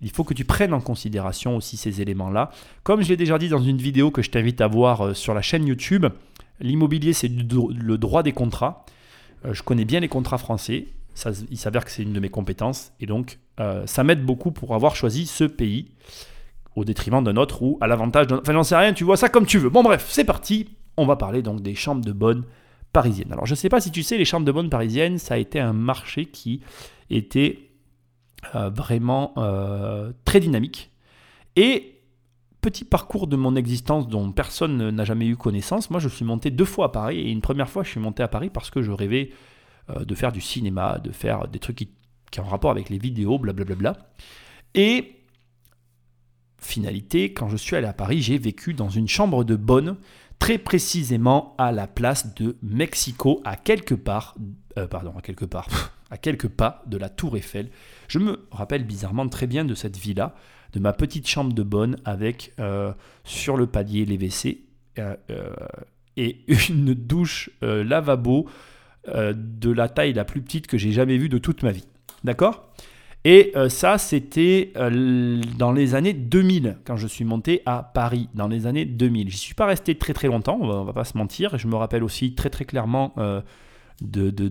il 0.00 0.10
faut 0.10 0.24
que 0.24 0.34
tu 0.34 0.44
prennes 0.44 0.74
en 0.74 0.80
considération 0.80 1.56
aussi 1.56 1.76
ces 1.76 2.02
éléments-là. 2.02 2.50
Comme 2.82 3.02
je 3.02 3.08
l'ai 3.08 3.16
déjà 3.16 3.38
dit 3.38 3.48
dans 3.48 3.62
une 3.62 3.78
vidéo 3.78 4.10
que 4.10 4.22
je 4.22 4.30
t'invite 4.30 4.60
à 4.60 4.66
voir 4.66 5.00
euh, 5.00 5.14
sur 5.14 5.32
la 5.34 5.40
chaîne 5.40 5.66
YouTube, 5.66 6.06
l'immobilier 6.60 7.12
c'est 7.12 7.28
le 7.28 7.96
droit 7.96 8.22
des 8.22 8.32
contrats. 8.32 8.84
Euh, 9.46 9.54
je 9.54 9.62
connais 9.62 9.84
bien 9.84 10.00
les 10.00 10.08
contrats 10.08 10.38
français. 10.38 10.88
Ça, 11.14 11.30
il 11.50 11.56
s'avère 11.56 11.84
que 11.84 11.90
c'est 11.90 12.02
une 12.02 12.12
de 12.12 12.20
mes 12.20 12.28
compétences 12.28 12.92
et 13.00 13.06
donc 13.06 13.38
euh, 13.60 13.86
ça 13.86 14.04
m'aide 14.04 14.24
beaucoup 14.24 14.50
pour 14.50 14.74
avoir 14.74 14.96
choisi 14.96 15.26
ce 15.26 15.44
pays 15.44 15.92
au 16.74 16.84
détriment 16.84 17.22
d'un 17.22 17.36
autre 17.36 17.62
ou 17.62 17.78
à 17.80 17.86
l'avantage 17.86 18.26
d'un. 18.26 18.38
Enfin, 18.38 18.52
j'en 18.52 18.64
sais 18.64 18.76
rien. 18.76 18.92
Tu 18.92 19.04
vois 19.04 19.16
ça 19.16 19.28
comme 19.28 19.46
tu 19.46 19.58
veux. 19.58 19.70
Bon 19.70 19.82
bref, 19.82 20.06
c'est 20.08 20.24
parti. 20.24 20.68
On 20.96 21.06
va 21.06 21.16
parler 21.16 21.40
donc 21.40 21.62
des 21.62 21.74
chambres 21.74 22.04
de 22.04 22.12
bonne 22.12 22.44
parisienne. 22.94 23.30
Alors 23.32 23.44
je 23.44 23.52
ne 23.52 23.56
sais 23.56 23.68
pas 23.68 23.80
si 23.80 23.90
tu 23.90 24.02
sais, 24.02 24.16
les 24.16 24.24
chambres 24.24 24.46
de 24.46 24.52
bonne 24.52 24.70
parisiennes, 24.70 25.18
ça 25.18 25.34
a 25.34 25.36
été 25.36 25.60
un 25.60 25.74
marché 25.74 26.24
qui 26.24 26.60
était 27.10 27.68
euh, 28.54 28.70
vraiment 28.70 29.34
euh, 29.36 30.12
très 30.24 30.40
dynamique. 30.40 30.90
Et 31.56 32.00
petit 32.62 32.84
parcours 32.84 33.26
de 33.26 33.36
mon 33.36 33.56
existence 33.56 34.08
dont 34.08 34.32
personne 34.32 34.88
n'a 34.88 35.04
jamais 35.04 35.26
eu 35.26 35.36
connaissance, 35.36 35.90
moi 35.90 36.00
je 36.00 36.08
suis 36.08 36.24
monté 36.24 36.50
deux 36.50 36.64
fois 36.64 36.86
à 36.86 36.88
Paris, 36.88 37.18
et 37.18 37.30
une 37.30 37.42
première 37.42 37.68
fois 37.68 37.82
je 37.82 37.90
suis 37.90 38.00
monté 38.00 38.22
à 38.22 38.28
Paris 38.28 38.48
parce 38.48 38.70
que 38.70 38.80
je 38.80 38.92
rêvais 38.92 39.30
euh, 39.90 40.04
de 40.04 40.14
faire 40.14 40.32
du 40.32 40.40
cinéma, 40.40 40.98
de 40.98 41.10
faire 41.10 41.48
des 41.48 41.58
trucs 41.58 41.76
qui, 41.76 41.90
qui 42.30 42.40
ont 42.40 42.44
rapport 42.44 42.70
avec 42.70 42.88
les 42.88 42.98
vidéos, 42.98 43.38
blablabla. 43.38 43.96
Et 44.74 45.16
finalité, 46.58 47.32
quand 47.32 47.48
je 47.48 47.56
suis 47.56 47.76
allé 47.76 47.86
à 47.86 47.92
Paris, 47.92 48.22
j'ai 48.22 48.38
vécu 48.38 48.72
dans 48.72 48.88
une 48.88 49.08
chambre 49.08 49.44
de 49.44 49.56
bonne 49.56 49.96
très 50.44 50.58
précisément 50.58 51.54
à 51.56 51.72
la 51.72 51.86
place 51.86 52.34
de 52.34 52.56
Mexico, 52.60 53.40
à 53.46 53.56
quelque 53.56 53.94
part, 53.94 54.34
euh, 54.76 54.86
pardon, 54.86 55.14
à 55.16 55.22
quelque 55.22 55.46
part, 55.46 55.66
à 56.10 56.18
quelques 56.18 56.48
pas 56.48 56.82
de 56.84 56.98
la 56.98 57.08
Tour 57.08 57.38
Eiffel. 57.38 57.70
Je 58.08 58.18
me 58.18 58.46
rappelle 58.50 58.84
bizarrement 58.84 59.26
très 59.26 59.46
bien 59.46 59.64
de 59.64 59.74
cette 59.74 59.96
villa, 59.96 60.34
de 60.74 60.80
ma 60.80 60.92
petite 60.92 61.26
chambre 61.26 61.54
de 61.54 61.62
bonne 61.62 61.96
avec 62.04 62.52
euh, 62.60 62.92
sur 63.24 63.56
le 63.56 63.66
palier 63.66 64.04
les 64.04 64.18
WC 64.18 64.60
euh, 64.98 65.16
et 66.18 66.40
une 66.68 66.92
douche 66.92 67.48
lavabo 67.62 68.46
de 69.06 69.70
la 69.70 69.88
taille 69.88 70.12
la 70.12 70.26
plus 70.26 70.42
petite 70.42 70.66
que 70.66 70.76
j'ai 70.76 70.92
jamais 70.92 71.16
vue 71.16 71.30
de 71.30 71.38
toute 71.38 71.62
ma 71.62 71.72
vie. 71.72 71.86
D'accord? 72.22 72.70
Et 73.24 73.52
euh, 73.56 73.70
ça, 73.70 73.96
c'était 73.96 74.72
euh, 74.76 75.40
dans 75.56 75.72
les 75.72 75.94
années 75.94 76.12
2000, 76.12 76.76
quand 76.84 76.96
je 76.96 77.06
suis 77.06 77.24
monté 77.24 77.62
à 77.64 77.82
Paris, 77.82 78.28
dans 78.34 78.48
les 78.48 78.66
années 78.66 78.84
2000. 78.84 79.30
Je 79.30 79.34
ne 79.34 79.38
suis 79.38 79.54
pas 79.54 79.64
resté 79.64 79.94
très 79.94 80.12
très 80.12 80.28
longtemps, 80.28 80.58
on 80.60 80.66
va, 80.66 80.82
va 80.84 80.92
pas 80.92 81.04
se 81.04 81.16
mentir. 81.16 81.56
Je 81.56 81.66
me 81.66 81.74
rappelle 81.74 82.04
aussi 82.04 82.34
très 82.34 82.50
très 82.50 82.66
clairement 82.66 83.14
euh, 83.16 83.40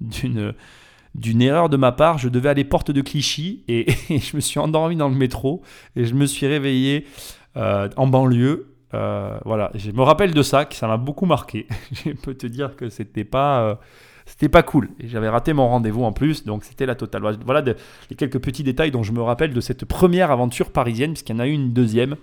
d'une 0.00 1.42
erreur 1.42 1.68
de 1.68 1.76
ma 1.76 1.92
part. 1.92 2.18
Je 2.18 2.28
devais 2.28 2.48
aller 2.48 2.64
porte 2.64 2.90
de 2.90 3.00
Clichy 3.02 3.62
et, 3.68 3.86
je 4.10 4.34
me 4.34 4.40
suis 4.40 4.58
endormi 4.58 4.96
dans 4.96 5.08
le 5.08 5.14
métro 5.14 5.62
et 5.94 6.06
je 6.06 6.14
me 6.14 6.26
suis 6.26 6.48
réveillé 6.48 7.06
en 7.54 8.08
banlieue. 8.08 8.74
voilà, 8.92 9.70
je 9.76 9.92
me 9.92 10.02
rappelle 10.02 10.34
de 10.34 10.42
ça, 10.42 10.64
que 10.64 10.74
ça 10.74 10.88
m'a 10.88 10.96
beaucoup 10.96 11.26
marqué. 11.26 11.68
je 12.04 12.10
peux 12.10 12.34
te 12.34 12.48
dire 12.48 12.74
que 12.74 12.88
c'était 12.88 13.24
pas 13.24 13.78
c'était 14.26 14.48
pas 14.48 14.64
cool. 14.64 14.90
J'avais 15.04 15.28
raté 15.28 15.52
mon 15.52 15.68
rendez-vous 15.68 16.02
en 16.02 16.12
plus, 16.12 16.44
donc 16.44 16.64
c'était 16.64 16.84
la 16.84 16.96
totale. 16.96 17.22
Voilà 17.44 17.62
les 18.10 18.16
quelques 18.16 18.40
petits 18.40 18.64
détails 18.64 18.90
dont 18.90 19.04
je 19.04 19.12
me 19.12 19.22
rappelle 19.22 19.54
de 19.54 19.60
cette 19.60 19.84
première 19.84 20.32
aventure 20.32 20.72
parisienne, 20.72 21.12
puisqu'il 21.12 21.32
y 21.32 21.36
en 21.36 21.38
a 21.38 21.46
eu 21.46 21.52
une 21.52 21.72
deuxième. 21.72 22.16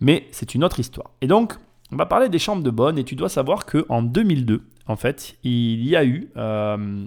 Mais 0.00 0.26
c'est 0.32 0.54
une 0.54 0.64
autre 0.64 0.80
histoire. 0.80 1.10
Et 1.20 1.26
donc, 1.26 1.54
on 1.92 1.96
va 1.96 2.06
parler 2.06 2.30
des 2.30 2.38
chambres 2.38 2.62
de 2.62 2.70
bonne, 2.70 2.98
et 2.98 3.04
tu 3.04 3.14
dois 3.14 3.28
savoir 3.28 3.66
qu'en 3.66 4.02
2002, 4.02 4.66
en 4.86 4.96
fait, 4.96 5.36
il 5.44 5.86
y 5.86 5.94
a 5.94 6.04
eu 6.04 6.30
euh, 6.36 7.04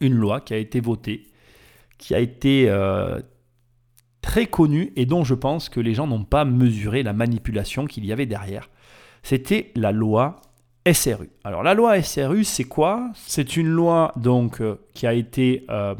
une 0.00 0.14
loi 0.14 0.42
qui 0.42 0.52
a 0.52 0.58
été 0.58 0.80
votée, 0.80 1.24
qui 1.96 2.14
a 2.14 2.18
été 2.18 2.66
euh, 2.68 3.20
très 4.20 4.46
connue, 4.46 4.92
et 4.96 5.06
dont 5.06 5.24
je 5.24 5.34
pense 5.34 5.70
que 5.70 5.80
les 5.80 5.94
gens 5.94 6.06
n'ont 6.06 6.24
pas 6.24 6.44
mesuré 6.44 7.02
la 7.02 7.14
manipulation 7.14 7.86
qu'il 7.86 8.04
y 8.04 8.12
avait 8.12 8.26
derrière. 8.26 8.68
C'était 9.22 9.72
la 9.74 9.92
loi 9.92 10.42
SRU. 10.92 11.30
Alors 11.44 11.62
la 11.62 11.74
loi 11.74 12.00
SRU, 12.00 12.44
c'est 12.44 12.64
quoi? 12.64 13.10
C'est 13.14 13.56
une 13.56 13.68
loi 13.68 14.12
donc 14.16 14.60
euh, 14.60 14.76
qui 14.94 15.06
a 15.06 15.12
été, 15.12 15.64
euh, 15.68 15.94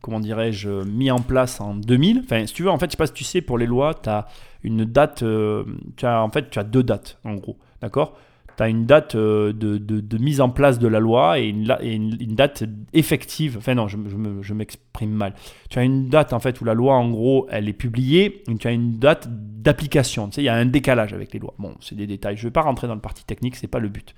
comment 0.00 0.20
dirais-je, 0.20 0.84
mis 0.84 1.10
en 1.10 1.20
place 1.20 1.60
en 1.60 1.74
2000. 1.74 2.22
Enfin, 2.24 2.46
si 2.46 2.54
tu 2.54 2.62
veux, 2.62 2.70
en 2.70 2.78
fait, 2.78 2.86
je 2.86 2.92
sais 2.92 2.96
pas 2.96 3.06
si 3.06 3.12
tu 3.12 3.24
sais, 3.24 3.40
pour 3.40 3.58
les 3.58 3.66
lois, 3.66 3.94
tu 3.94 4.08
as 4.08 4.26
une 4.62 4.84
date, 4.84 5.22
euh, 5.22 5.64
en 6.02 6.30
fait, 6.30 6.50
tu 6.50 6.58
as 6.58 6.64
deux 6.64 6.82
dates, 6.82 7.18
en 7.24 7.34
gros, 7.34 7.58
d'accord? 7.82 8.16
Tu 8.58 8.64
as 8.64 8.68
une 8.68 8.86
date 8.86 9.14
euh, 9.14 9.52
de, 9.52 10.18
mise 10.18 10.40
en 10.40 10.50
place 10.50 10.80
de 10.80 10.88
la 10.88 10.98
loi 10.98 11.38
et 11.38 11.46
une, 11.46 12.34
date 12.34 12.64
effective. 12.92 13.56
Enfin 13.56 13.76
non, 13.76 13.86
je, 13.86 14.52
m'exprime 14.52 15.12
mal. 15.12 15.34
Tu 15.70 15.78
as 15.78 15.84
une 15.84 16.08
date 16.08 16.32
en 16.32 16.40
fait 16.40 16.60
où 16.60 16.64
la 16.64 16.74
loi 16.74 16.94
en 16.94 17.08
gros 17.08 17.46
elle 17.50 17.68
est 17.68 17.72
publiée, 17.72 18.42
tu 18.58 18.66
as 18.66 18.72
une 18.72 18.98
date 18.98 19.28
d'application. 19.30 20.26
Tu 20.28 20.34
sais, 20.34 20.42
il 20.42 20.46
y 20.46 20.48
a 20.48 20.54
un 20.54 20.66
décalage 20.66 21.12
avec 21.12 21.32
les 21.32 21.38
lois. 21.38 21.54
Bon, 21.58 21.76
c'est 21.80 21.94
des 21.94 22.08
détails. 22.08 22.36
Je 22.36 22.42
ne 22.42 22.48
vais 22.48 22.52
pas 22.52 22.62
rentrer 22.62 22.88
dans 22.88 22.96
le 22.96 23.00
parti 23.00 23.24
technique, 23.24 23.54
c'est 23.54 23.68
pas 23.68 23.78
le 23.78 23.88
but. 23.88 24.14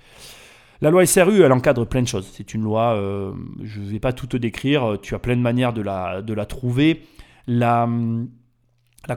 La 0.81 0.89
loi 0.89 1.05
SRU, 1.05 1.43
elle 1.43 1.51
encadre 1.51 1.85
plein 1.85 2.01
de 2.01 2.07
choses. 2.07 2.27
C'est 2.33 2.55
une 2.55 2.63
loi, 2.63 2.95
euh, 2.95 3.33
je 3.61 3.79
ne 3.79 3.85
vais 3.85 3.99
pas 3.99 4.13
tout 4.13 4.25
te 4.25 4.37
décrire, 4.37 4.97
tu 5.03 5.13
as 5.13 5.19
plein 5.19 5.35
de 5.35 5.41
manières 5.41 5.73
de 5.73 5.83
la, 5.83 6.45
trouver. 6.47 7.03
La, 7.45 7.87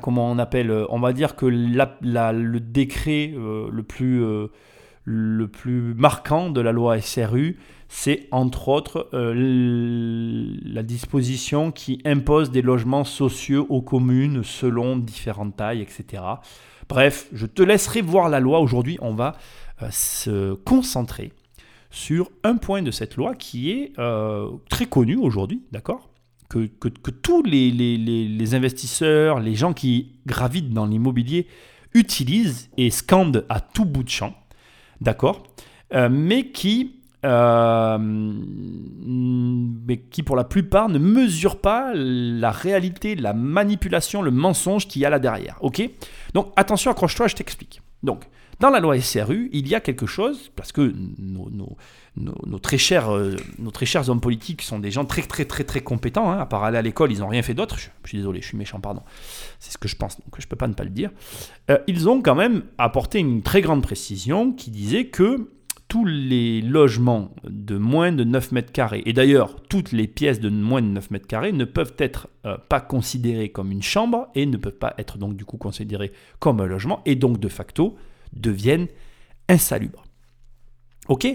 comment 0.02 0.30
on 0.30 0.38
appelle 0.38 0.70
On 0.90 1.00
va 1.00 1.14
dire 1.14 1.34
que 1.34 1.46
le 1.46 2.58
décret 2.58 3.32
euh, 3.34 3.70
le, 3.72 3.82
plus, 3.82 4.22
euh, 4.22 4.48
le 5.04 5.48
plus 5.48 5.94
marquant 5.94 6.50
de 6.50 6.60
la 6.60 6.72
loi 6.72 7.00
SRU, 7.00 7.58
c'est 7.88 8.26
entre 8.30 8.68
autres 8.68 9.08
la 9.12 10.82
disposition 10.82 11.70
qui 11.70 12.00
impose 12.04 12.50
des 12.50 12.62
logements 12.62 13.04
sociaux 13.04 13.66
aux 13.68 13.82
communes 13.82 14.42
selon 14.42 14.96
différentes 14.96 15.56
tailles, 15.56 15.82
etc. 15.82 16.22
Bref, 16.88 17.28
je 17.32 17.46
te 17.46 17.62
laisserai 17.62 18.00
voir 18.00 18.28
la 18.28 18.40
loi. 18.40 18.60
Aujourd'hui, 18.60 18.98
on 19.00 19.14
va 19.14 19.36
se 19.90 20.54
concentrer 20.54 21.32
sur 21.94 22.30
un 22.42 22.56
point 22.56 22.82
de 22.82 22.90
cette 22.90 23.16
loi 23.16 23.34
qui 23.34 23.70
est 23.70 23.92
euh, 23.98 24.50
très 24.68 24.86
connu 24.86 25.16
aujourd'hui, 25.16 25.62
d'accord? 25.72 26.10
Que, 26.48 26.66
tous 26.88 27.42
les, 27.42 28.54
investisseurs, 28.54 29.40
les 29.40 29.54
gens 29.56 29.72
qui 29.72 30.12
gravitent 30.24 30.70
dans 30.70 30.86
l'immobilier 30.86 31.48
utilisent 31.94 32.70
et 32.76 32.90
scandent 32.90 33.44
à 33.48 33.58
tout 33.60 33.84
bout 33.84 34.04
de 34.04 34.08
champ, 34.08 34.34
d'accord. 35.00 35.42
Euh, 35.92 36.08
mais, 36.10 36.50
qui, 36.50 37.00
euh, 37.24 37.98
mais 38.00 39.98
qui, 39.98 40.22
pour 40.22 40.36
la 40.36 40.44
plupart, 40.44 40.88
ne 40.88 40.98
mesurent 40.98 41.60
pas 41.60 41.92
la 41.94 42.50
réalité, 42.50 43.14
la 43.14 43.32
manipulation, 43.32 44.22
le 44.22 44.30
mensonge 44.30 44.88
qu'il 44.88 45.02
y 45.02 45.04
a 45.04 45.10
là 45.10 45.18
derrière, 45.18 45.56
ok. 45.60 45.82
Donc 46.32 46.52
attention, 46.56 46.90
accroche-toi, 46.90 47.28
je 47.28 47.36
t'explique. 47.36 47.80
Donc, 48.02 48.24
dans 48.60 48.70
la 48.70 48.80
loi 48.80 49.00
SRU, 49.00 49.50
il 49.52 49.68
y 49.68 49.74
a 49.74 49.80
quelque 49.80 50.06
chose, 50.06 50.50
parce 50.56 50.72
que 50.72 50.92
nos, 51.18 52.58
très, 52.58 52.78
chers, 52.78 53.14
euh, 53.14 53.36
nos 53.58 53.70
très 53.70 53.86
chers 53.86 54.08
hommes 54.08 54.20
politiques 54.20 54.62
sont 54.62 54.78
des 54.78 54.90
gens 54.90 55.04
très 55.04 55.22
très 55.22 55.44
très 55.44 55.64
très 55.64 55.80
compétents, 55.80 56.30
hein. 56.30 56.38
à 56.38 56.46
part 56.46 56.64
aller 56.64 56.78
à 56.78 56.82
l'école, 56.82 57.12
ils 57.12 57.18
n'ont 57.20 57.28
rien 57.28 57.42
fait 57.42 57.54
d'autre, 57.54 57.78
je, 57.78 57.88
suis 58.08 58.18
désolé, 58.18 58.40
je 58.40 58.48
suis 58.48 58.56
méchant, 58.56 58.80
pardon, 58.80 59.02
c'est 59.58 59.72
ce 59.72 59.78
que 59.78 59.88
je 59.88 59.96
pense, 59.96 60.16
donc 60.18 60.34
je 60.38 60.44
ne 60.46 60.48
peux 60.48 60.56
pas 60.56 60.68
ne 60.68 60.74
pas 60.74 60.84
le 60.84 60.90
dire, 60.90 61.10
euh, 61.70 61.78
ils 61.86 62.08
ont 62.08 62.22
quand 62.22 62.34
même 62.34 62.62
apporté 62.78 63.18
une 63.18 63.42
très 63.42 63.60
grande 63.60 63.82
précision 63.82 64.52
qui 64.52 64.70
disait 64.70 65.06
que 65.06 65.50
tous 65.88 66.04
les 66.06 66.60
logements 66.60 67.30
de 67.44 67.76
moins 67.76 68.10
de 68.10 68.24
9 68.24 68.52
mètres 68.52 68.72
carrés, 68.72 69.02
et 69.06 69.12
d'ailleurs 69.12 69.60
toutes 69.68 69.92
les 69.92 70.06
pièces 70.08 70.40
de 70.40 70.48
moins 70.48 70.82
de 70.82 70.88
9 70.88 71.10
mètres 71.10 71.26
carrés, 71.26 71.52
ne 71.52 71.64
peuvent 71.64 71.94
être 71.98 72.28
euh, 72.46 72.56
pas 72.68 72.80
considérées 72.80 73.50
comme 73.50 73.70
une 73.70 73.82
chambre 73.82 74.28
et 74.34 74.46
ne 74.46 74.56
peuvent 74.56 74.72
pas 74.72 74.94
être 74.98 75.18
donc 75.18 75.36
du 75.36 75.44
coup 75.44 75.56
considérées 75.56 76.12
comme 76.38 76.60
un 76.60 76.66
logement, 76.66 77.02
et 77.04 77.14
donc 77.16 77.38
de 77.38 77.48
facto 77.48 77.96
deviennent 78.34 78.88
insalubres. 79.48 80.04
Ok? 81.08 81.26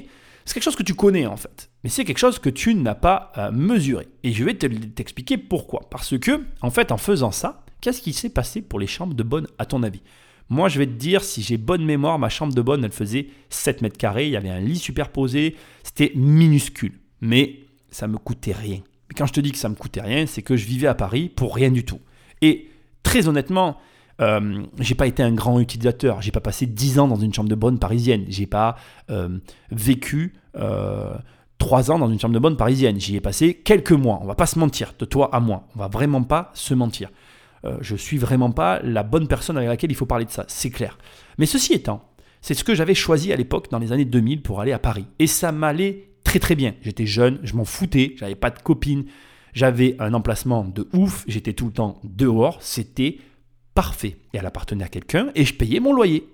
C'est 0.46 0.53
quelque 0.53 0.63
chose 0.63 0.75
que 0.75 0.84
tu 0.84 0.96
connais 0.96 1.27
en 1.27 1.38
fait, 1.38 1.70
mais 1.84 1.89
c'est 1.89 2.06
quelque 2.06 2.18
chose 2.18 2.39
que 2.39 2.50
tu 2.50 2.74
n'as 2.74 2.96
pas 2.96 3.32
euh, 3.38 3.51
mesuré. 3.51 4.08
Et 4.24 4.32
je 4.32 4.44
vais 4.44 4.56
t'expliquer 4.56 5.38
pourquoi. 5.38 5.88
Parce 5.91 6.18
que, 6.18 6.44
en 6.62 6.72
fait, 6.72 6.91
en 6.91 6.98
faisant 6.98 7.32
ça, 7.32 7.63
qu'est-ce 7.82 8.01
qui 8.01 8.13
s'est 8.13 8.29
passé 8.32 8.62
pour 8.62 8.79
les 8.79 8.88
chambres 8.88 9.13
de 9.13 9.24
bonne 9.24 9.48
à 9.60 9.65
ton 9.65 9.84
avis? 9.84 10.01
Moi, 10.50 10.68
je 10.68 10.79
vais 10.79 10.88
te 10.88 10.94
dire, 10.94 11.24
si 11.24 11.44
j'ai 11.44 11.58
bonne 11.58 11.86
mémoire, 11.86 12.18
ma 12.18 12.29
chambre 12.29 12.53
de 12.53 12.62
bonne, 12.62 12.84
elle 12.84 12.91
faisait 12.91 13.27
7 13.50 13.84
mètres 13.84 13.98
carrés. 13.98 14.25
Il 14.25 14.32
y 14.32 14.38
avait 14.38 14.50
un 14.50 14.60
lit 14.60 14.79
superposé. 14.79 15.56
C'était 15.84 16.12
minuscule. 16.15 17.00
Mais 17.22 17.60
ça 17.91 18.08
me 18.08 18.18
coûtait 18.18 18.53
rien. 18.53 18.77
Mais 19.08 19.15
quand 19.15 19.27
je 19.27 19.34
te 19.34 19.39
dis 19.39 19.51
que 19.51 19.58
ça 19.60 19.70
me 19.70 19.75
coûtait 19.75 20.01
rien, 20.01 20.25
c'est 20.25 20.41
que 20.41 20.56
je 20.56 20.65
vivais 20.65 20.88
à 20.88 20.96
Paris 20.96 21.29
pour 21.29 21.53
rien 21.53 21.70
du 21.70 21.86
tout. 21.86 22.00
Et 22.41 22.70
très 23.03 23.27
honnêtement, 23.27 23.77
euh, 24.21 24.63
j'ai 24.79 24.95
pas 24.95 25.07
été 25.07 25.23
un 25.23 25.31
grand 25.31 25.59
utilisateur. 25.59 26.21
J'ai 26.21 26.31
pas 26.31 26.39
passé 26.39 26.65
10 26.65 26.99
ans 26.99 27.07
dans 27.07 27.15
une 27.15 27.33
chambre 27.33 27.49
de 27.49 27.55
bonne 27.55 27.79
parisienne. 27.79 28.25
J'ai 28.27 28.47
pas 28.47 28.75
euh, 29.09 29.39
vécu 29.71 30.33
euh, 30.55 31.13
3 31.59 31.91
ans 31.91 31.99
dans 31.99 32.09
une 32.09 32.19
chambre 32.19 32.33
de 32.33 32.39
bonne 32.39 32.57
parisienne. 32.57 32.99
J'y 32.99 33.15
ai 33.15 33.21
passé 33.21 33.53
quelques 33.53 33.91
mois. 33.91 34.19
On 34.21 34.25
va 34.25 34.35
pas 34.35 34.45
se 34.45 34.59
mentir, 34.59 34.93
de 34.99 35.05
toi 35.05 35.29
à 35.33 35.39
moi. 35.39 35.67
On 35.75 35.79
va 35.79 35.88
vraiment 35.88 36.23
pas 36.23 36.51
se 36.53 36.73
mentir. 36.73 37.09
Euh, 37.65 37.77
je 37.81 37.95
suis 37.95 38.17
vraiment 38.17 38.51
pas 38.51 38.79
la 38.83 39.03
bonne 39.03 39.27
personne 39.27 39.57
avec 39.57 39.69
laquelle 39.69 39.91
il 39.91 39.95
faut 39.95 40.05
parler 40.05 40.25
de 40.25 40.31
ça, 40.31 40.45
c'est 40.47 40.69
clair. 40.69 40.97
Mais 41.38 41.45
ceci 41.45 41.73
étant, 41.73 42.03
c'est 42.41 42.53
ce 42.53 42.63
que 42.63 42.73
j'avais 42.73 42.95
choisi 42.95 43.33
à 43.33 43.35
l'époque 43.35 43.69
dans 43.69 43.79
les 43.79 43.91
années 43.91 44.05
2000 44.05 44.41
pour 44.41 44.61
aller 44.61 44.71
à 44.71 44.79
Paris. 44.79 45.05
Et 45.19 45.27
ça 45.27 45.51
m'allait 45.51 46.09
très 46.23 46.39
très 46.39 46.55
bien. 46.55 46.75
J'étais 46.81 47.05
jeune, 47.05 47.39
je 47.43 47.55
m'en 47.55 47.65
foutais, 47.65 48.13
j'avais 48.17 48.35
pas 48.35 48.49
de 48.49 48.59
copine, 48.59 49.05
j'avais 49.53 49.95
un 49.99 50.13
emplacement 50.13 50.63
de 50.63 50.88
ouf, 50.93 51.25
j'étais 51.27 51.53
tout 51.53 51.65
le 51.65 51.71
temps 51.73 51.99
dehors, 52.03 52.59
c'était 52.61 53.17
parfait. 53.79 54.17
Et 54.33 54.38
elle 54.38 54.45
appartenait 54.45 54.83
à 54.83 54.89
quelqu'un 54.89 55.31
et 55.36 55.45
je 55.45 55.53
payais 55.53 55.79
mon 55.79 55.93
loyer. 55.93 56.27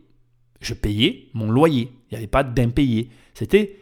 Je 0.61 0.73
payais 0.73 1.27
mon 1.35 1.51
loyer. 1.51 1.91
Il 2.09 2.13
n'y 2.13 2.17
avait 2.17 2.25
pas 2.25 2.43
d'impayé. 2.43 3.09
C'était 3.35 3.77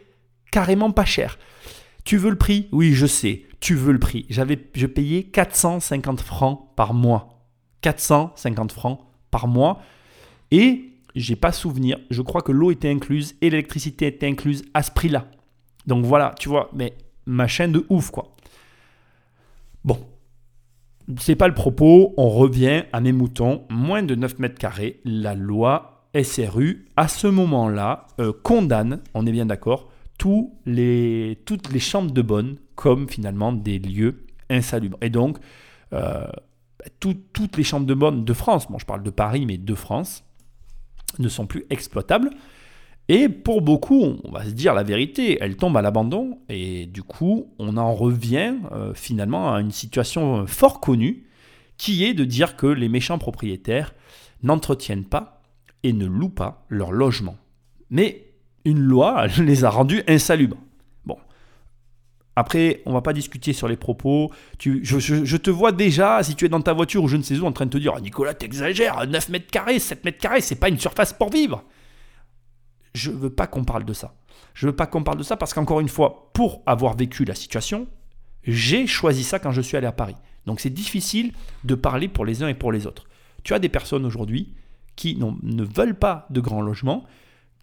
carrément 0.52 0.90
pas 0.90 1.06
cher. 1.06 1.38
Tu 2.04 2.18
veux 2.18 2.28
le 2.28 2.36
prix? 2.36 2.68
Oui, 2.72 2.92
je 2.92 3.06
sais. 3.06 3.44
Tu 3.60 3.74
veux 3.74 3.92
le 3.94 3.98
prix. 3.98 4.26
J'avais, 4.28 4.58
je 4.74 4.86
payais 4.86 5.22
450 5.22 6.20
francs 6.20 6.76
par 6.76 6.92
mois. 6.92 7.40
450 7.80 8.70
francs 8.70 9.00
par 9.30 9.48
mois. 9.48 9.80
Et 10.50 10.90
j'ai 11.14 11.34
pas 11.34 11.50
souvenir. 11.50 11.98
Je 12.10 12.20
crois 12.20 12.42
que 12.42 12.52
l'eau 12.52 12.70
était 12.70 12.90
incluse 12.90 13.34
et 13.40 13.48
l'électricité 13.48 14.08
était 14.08 14.26
incluse 14.26 14.66
à 14.74 14.82
ce 14.82 14.90
prix-là. 14.90 15.26
Donc 15.86 16.04
voilà, 16.04 16.34
tu 16.38 16.50
vois, 16.50 16.68
mais 16.74 16.92
machin 17.24 17.68
de 17.68 17.86
ouf 17.88 18.10
quoi. 18.10 18.36
Bon, 19.84 20.06
c'est 21.18 21.36
pas 21.36 21.48
le 21.48 21.54
propos, 21.54 22.14
on 22.16 22.28
revient 22.28 22.84
à 22.92 23.00
mes 23.00 23.12
moutons, 23.12 23.64
moins 23.68 24.02
de 24.02 24.14
9 24.14 24.38
mètres 24.38 24.58
carrés, 24.58 25.00
la 25.04 25.34
loi 25.34 26.06
SRU, 26.22 26.86
à 26.96 27.08
ce 27.08 27.26
moment-là, 27.26 28.06
euh, 28.20 28.32
condamne, 28.42 29.00
on 29.14 29.26
est 29.26 29.32
bien 29.32 29.46
d'accord, 29.46 29.90
toutes 30.18 30.50
les 30.66 31.36
chambres 31.78 32.12
de 32.12 32.22
bonne 32.22 32.56
comme 32.74 33.08
finalement 33.08 33.52
des 33.52 33.78
lieux 33.78 34.24
insalubres. 34.48 34.98
Et 35.00 35.10
donc, 35.10 35.38
euh, 35.92 36.26
toutes 37.00 37.56
les 37.56 37.64
chambres 37.64 37.86
de 37.86 37.94
bonne 37.94 38.24
de 38.24 38.32
France, 38.32 38.70
bon 38.70 38.78
je 38.78 38.86
parle 38.86 39.02
de 39.02 39.10
Paris, 39.10 39.44
mais 39.46 39.58
de 39.58 39.74
France, 39.74 40.24
ne 41.18 41.28
sont 41.28 41.46
plus 41.46 41.64
exploitables. 41.70 42.30
Et 43.08 43.28
pour 43.28 43.60
beaucoup, 43.60 44.16
on 44.24 44.30
va 44.30 44.44
se 44.44 44.50
dire 44.50 44.72
la 44.72 44.82
vérité, 44.82 45.36
elles 45.40 45.56
tombent 45.56 45.76
à 45.76 45.82
l'abandon 45.82 46.38
et 46.48 46.86
du 46.86 47.02
coup, 47.02 47.52
on 47.58 47.76
en 47.76 47.92
revient 47.92 48.54
euh, 48.72 48.94
finalement 48.94 49.52
à 49.52 49.60
une 49.60 49.72
situation 49.72 50.46
fort 50.46 50.80
connue 50.80 51.26
qui 51.76 52.04
est 52.04 52.14
de 52.14 52.24
dire 52.24 52.56
que 52.56 52.66
les 52.66 52.88
méchants 52.88 53.18
propriétaires 53.18 53.94
n'entretiennent 54.42 55.04
pas 55.04 55.42
et 55.82 55.92
ne 55.92 56.06
louent 56.06 56.30
pas 56.30 56.64
leur 56.70 56.92
logement. 56.92 57.36
Mais 57.90 58.32
une 58.64 58.78
loi 58.78 59.26
les 59.38 59.64
a 59.64 59.70
rendus 59.70 60.02
insalubres. 60.08 60.56
Bon. 61.04 61.18
Après, 62.36 62.80
on 62.86 62.94
va 62.94 63.02
pas 63.02 63.12
discuter 63.12 63.52
sur 63.52 63.68
les 63.68 63.76
propos. 63.76 64.32
Je, 64.58 65.36
te 65.36 65.50
vois 65.50 65.72
déjà, 65.72 66.22
si 66.22 66.36
tu 66.36 66.46
es 66.46 66.48
dans 66.48 66.62
ta 66.62 66.72
voiture 66.72 67.02
ou 67.02 67.08
je 67.08 67.18
ne 67.18 67.22
sais 67.22 67.38
où, 67.38 67.44
en 67.44 67.52
train 67.52 67.66
de 67.66 67.70
te 67.70 67.76
dire 67.76 68.00
Nicolas, 68.00 68.32
t'exagères, 68.32 69.06
9 69.06 69.28
mètres 69.28 69.50
carrés, 69.50 69.78
7 69.78 70.06
mètres 70.06 70.18
carrés, 70.18 70.40
c'est 70.40 70.54
pas 70.54 70.70
une 70.70 70.78
surface 70.78 71.12
pour 71.12 71.28
vivre 71.28 71.64
je 72.94 73.10
veux 73.10 73.30
pas 73.30 73.46
qu'on 73.46 73.64
parle 73.64 73.84
de 73.84 73.92
ça. 73.92 74.14
Je 74.54 74.66
veux 74.66 74.76
pas 74.76 74.86
qu'on 74.86 75.02
parle 75.02 75.18
de 75.18 75.22
ça 75.22 75.36
parce 75.36 75.52
qu'encore 75.52 75.80
une 75.80 75.88
fois, 75.88 76.30
pour 76.32 76.62
avoir 76.66 76.96
vécu 76.96 77.24
la 77.24 77.34
situation, 77.34 77.86
j'ai 78.44 78.86
choisi 78.86 79.24
ça 79.24 79.38
quand 79.38 79.50
je 79.50 79.60
suis 79.60 79.76
allé 79.76 79.86
à 79.86 79.92
Paris. 79.92 80.16
Donc 80.46 80.60
c'est 80.60 80.70
difficile 80.70 81.32
de 81.64 81.74
parler 81.74 82.08
pour 82.08 82.24
les 82.24 82.42
uns 82.42 82.48
et 82.48 82.54
pour 82.54 82.72
les 82.72 82.86
autres. 82.86 83.06
Tu 83.42 83.54
as 83.54 83.58
des 83.58 83.68
personnes 83.68 84.04
aujourd'hui 84.04 84.54
qui 84.96 85.16
ne 85.16 85.64
veulent 85.64 85.98
pas 85.98 86.26
de 86.30 86.40
grands 86.40 86.62
logements, 86.62 87.04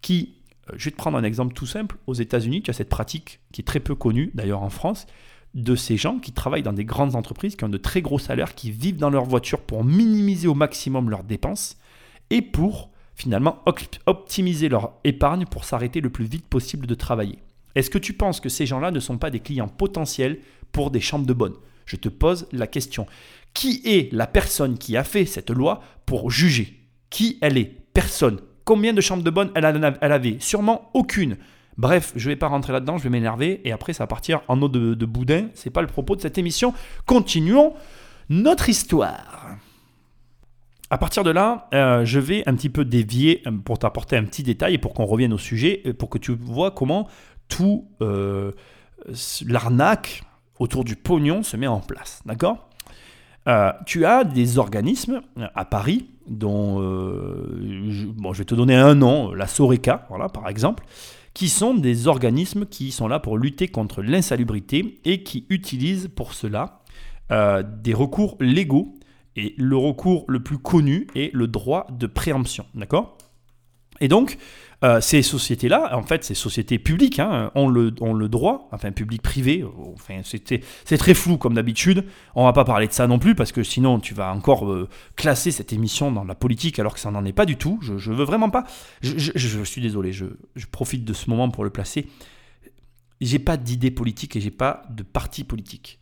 qui, 0.02 0.34
euh, 0.68 0.74
je 0.76 0.84
vais 0.86 0.90
te 0.90 0.96
prendre 0.96 1.16
un 1.16 1.24
exemple 1.24 1.54
tout 1.54 1.66
simple, 1.66 1.96
aux 2.06 2.14
États-Unis, 2.14 2.62
tu 2.62 2.70
as 2.70 2.74
cette 2.74 2.90
pratique 2.90 3.40
qui 3.52 3.62
est 3.62 3.64
très 3.64 3.80
peu 3.80 3.94
connue, 3.94 4.30
d'ailleurs 4.34 4.62
en 4.62 4.68
France, 4.68 5.06
de 5.54 5.74
ces 5.74 5.96
gens 5.96 6.18
qui 6.18 6.32
travaillent 6.32 6.62
dans 6.62 6.72
des 6.72 6.84
grandes 6.84 7.16
entreprises, 7.16 7.56
qui 7.56 7.64
ont 7.64 7.70
de 7.70 7.78
très 7.78 8.02
gros 8.02 8.18
salaires, 8.18 8.54
qui 8.54 8.70
vivent 8.70 8.96
dans 8.96 9.10
leur 9.10 9.24
voiture 9.24 9.60
pour 9.60 9.84
minimiser 9.84 10.48
au 10.48 10.54
maximum 10.54 11.08
leurs 11.08 11.24
dépenses 11.24 11.78
et 12.30 12.42
pour 12.42 12.91
finalement 13.14 13.62
optimiser 14.06 14.68
leur 14.68 14.94
épargne 15.04 15.46
pour 15.46 15.64
s'arrêter 15.64 16.00
le 16.00 16.10
plus 16.10 16.24
vite 16.24 16.46
possible 16.46 16.86
de 16.86 16.94
travailler. 16.94 17.38
Est-ce 17.74 17.90
que 17.90 17.98
tu 17.98 18.12
penses 18.12 18.40
que 18.40 18.48
ces 18.48 18.66
gens-là 18.66 18.90
ne 18.90 19.00
sont 19.00 19.18
pas 19.18 19.30
des 19.30 19.40
clients 19.40 19.68
potentiels 19.68 20.38
pour 20.72 20.90
des 20.90 21.00
chambres 21.00 21.26
de 21.26 21.32
bonne? 21.32 21.54
Je 21.86 21.96
te 21.96 22.08
pose 22.08 22.46
la 22.52 22.66
question. 22.66 23.06
Qui 23.54 23.82
est 23.84 24.12
la 24.12 24.26
personne 24.26 24.78
qui 24.78 24.96
a 24.96 25.04
fait 25.04 25.26
cette 25.26 25.50
loi 25.50 25.82
pour 26.06 26.30
juger? 26.30 26.80
Qui 27.10 27.38
elle 27.40 27.58
est? 27.58 27.76
Personne. 27.92 28.40
Combien 28.64 28.92
de 28.92 29.00
chambres 29.00 29.22
de 29.22 29.30
bonne 29.30 29.50
elle, 29.54 29.64
avait? 29.64 30.36
Sûrement 30.38 30.90
aucune. 30.94 31.36
Bref, 31.76 32.12
je 32.16 32.28
ne 32.28 32.34
vais 32.34 32.38
pas 32.38 32.48
rentrer 32.48 32.72
là-dedans, 32.72 32.98
je 32.98 33.04
vais 33.04 33.10
m'énerver 33.10 33.60
et 33.64 33.72
après 33.72 33.92
ça 33.92 34.04
va 34.04 34.06
partir 34.06 34.42
en 34.48 34.60
eau 34.62 34.68
de, 34.68 34.94
de 34.94 35.06
boudin. 35.06 35.48
C'est 35.54 35.70
pas 35.70 35.80
le 35.80 35.86
propos 35.86 36.16
de 36.16 36.20
cette 36.20 36.38
émission. 36.38 36.74
Continuons 37.06 37.74
notre 38.28 38.68
histoire. 38.68 39.56
À 40.92 40.98
partir 40.98 41.24
de 41.24 41.30
là, 41.30 41.68
euh, 41.72 42.04
je 42.04 42.20
vais 42.20 42.42
un 42.46 42.54
petit 42.54 42.68
peu 42.68 42.84
dévier 42.84 43.40
euh, 43.46 43.50
pour 43.50 43.78
t'apporter 43.78 44.14
un 44.14 44.24
petit 44.24 44.42
détail 44.42 44.74
et 44.74 44.78
pour 44.78 44.92
qu'on 44.92 45.06
revienne 45.06 45.32
au 45.32 45.38
sujet, 45.38 45.78
pour 45.98 46.10
que 46.10 46.18
tu 46.18 46.36
vois 46.38 46.70
comment 46.70 47.08
tout 47.48 47.88
euh, 48.02 48.52
l'arnaque 49.46 50.22
autour 50.58 50.84
du 50.84 50.94
pognon 50.94 51.42
se 51.42 51.56
met 51.56 51.66
en 51.66 51.80
place. 51.80 52.20
D'accord? 52.26 52.68
Tu 53.86 54.04
as 54.04 54.22
des 54.24 54.58
organismes 54.58 55.22
à 55.54 55.64
Paris 55.64 56.10
dont, 56.28 56.78
je, 56.80 58.06
bon, 58.06 58.34
je 58.34 58.38
vais 58.38 58.44
te 58.44 58.54
donner 58.54 58.76
un 58.76 58.94
nom, 58.94 59.32
la 59.32 59.46
Soreca, 59.46 60.06
voilà, 60.10 60.28
par 60.28 60.48
exemple, 60.48 60.84
qui 61.32 61.48
sont 61.48 61.74
des 61.74 62.06
organismes 62.06 62.66
qui 62.66 62.92
sont 62.92 63.08
là 63.08 63.18
pour 63.18 63.38
lutter 63.38 63.66
contre 63.66 64.02
l'insalubrité 64.02 65.00
et 65.04 65.24
qui 65.24 65.46
utilisent 65.48 66.08
pour 66.14 66.34
cela 66.34 66.82
euh, 67.32 67.62
des 67.62 67.94
recours 67.94 68.36
légaux. 68.40 68.94
Et 69.36 69.54
le 69.56 69.76
recours 69.76 70.24
le 70.28 70.42
plus 70.42 70.58
connu 70.58 71.06
est 71.14 71.34
le 71.34 71.46
droit 71.46 71.86
de 71.90 72.06
préemption. 72.06 72.66
D'accord? 72.74 73.16
Et 74.00 74.08
donc, 74.08 74.36
euh, 74.84 75.00
ces 75.00 75.22
sociétés-là, 75.22 75.96
en 75.96 76.02
fait, 76.02 76.24
ces 76.24 76.34
sociétés 76.34 76.80
publiques, 76.80 77.20
hein, 77.20 77.52
ont, 77.54 77.68
le, 77.68 77.94
le, 78.00 78.28
droit, 78.28 78.68
enfin 78.72 78.90
public-privé, 78.90 79.64
enfin, 79.94 80.22
c'est 80.24 80.98
très 80.98 81.14
flou 81.14 81.38
comme 81.38 81.54
d'habitude. 81.54 82.04
On 82.34 82.44
va 82.44 82.52
pas 82.52 82.64
parler 82.64 82.88
de 82.88 82.92
ça 82.92 83.06
non 83.06 83.20
plus 83.20 83.36
parce 83.36 83.52
que 83.52 83.62
sinon 83.62 84.00
tu 84.00 84.12
vas 84.12 84.34
encore 84.34 84.68
euh, 84.68 84.88
classer 85.14 85.52
cette 85.52 85.72
émission 85.72 86.10
dans 86.10 86.24
la 86.24 86.34
politique 86.34 86.80
alors 86.80 86.94
que 86.94 87.00
ça 87.00 87.12
n'en 87.12 87.24
est 87.24 87.32
pas 87.32 87.46
du 87.46 87.56
tout. 87.56 87.78
Je, 87.80 87.96
je 87.96 88.12
veux 88.12 88.24
vraiment 88.24 88.50
pas. 88.50 88.64
Je, 89.02 89.12
je 89.16 89.62
suis 89.62 89.80
désolé, 89.80 90.12
je, 90.12 90.26
profite 90.72 91.04
de 91.04 91.12
ce 91.12 91.30
moment 91.30 91.48
pour 91.48 91.62
le 91.62 91.70
placer. 91.70 92.08
J'ai 93.20 93.38
pas 93.38 93.56
d'idée 93.56 93.92
politique 93.92 94.34
et 94.34 94.40
j'ai 94.40 94.50
pas 94.50 94.82
de 94.90 95.04
parti 95.04 95.44
politique. 95.44 96.00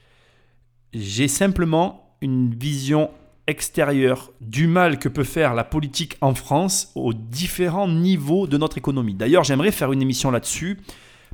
J'ai 0.94 1.28
simplement 1.28 2.16
une 2.22 2.54
vision 2.54 3.10
extérieur 3.46 4.30
du 4.40 4.66
mal 4.66 4.98
que 4.98 5.08
peut 5.08 5.24
faire 5.24 5.54
la 5.54 5.64
politique 5.64 6.16
en 6.20 6.34
France 6.34 6.92
aux 6.94 7.12
différents 7.12 7.88
niveaux 7.88 8.46
de 8.46 8.56
notre 8.56 8.78
économie. 8.78 9.14
D'ailleurs, 9.14 9.44
j'aimerais 9.44 9.72
faire 9.72 9.92
une 9.92 10.02
émission 10.02 10.30
là-dessus. 10.30 10.78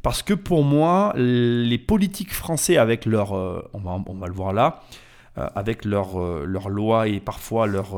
Parce 0.06 0.22
que 0.22 0.34
pour 0.34 0.62
moi, 0.62 1.12
les 1.16 1.78
politiques 1.78 2.32
français, 2.32 2.76
avec 2.76 3.06
leur, 3.06 3.36
euh, 3.36 3.68
on, 3.72 3.80
va, 3.80 4.26
le 4.28 4.32
voir 4.32 4.52
là, 4.52 4.84
euh, 5.36 5.48
avec 5.56 5.84
leurs 5.84 6.20
euh, 6.20 6.44
leur 6.46 6.68
lois 6.68 7.08
et 7.08 7.18
parfois 7.18 7.66
leur, 7.66 7.96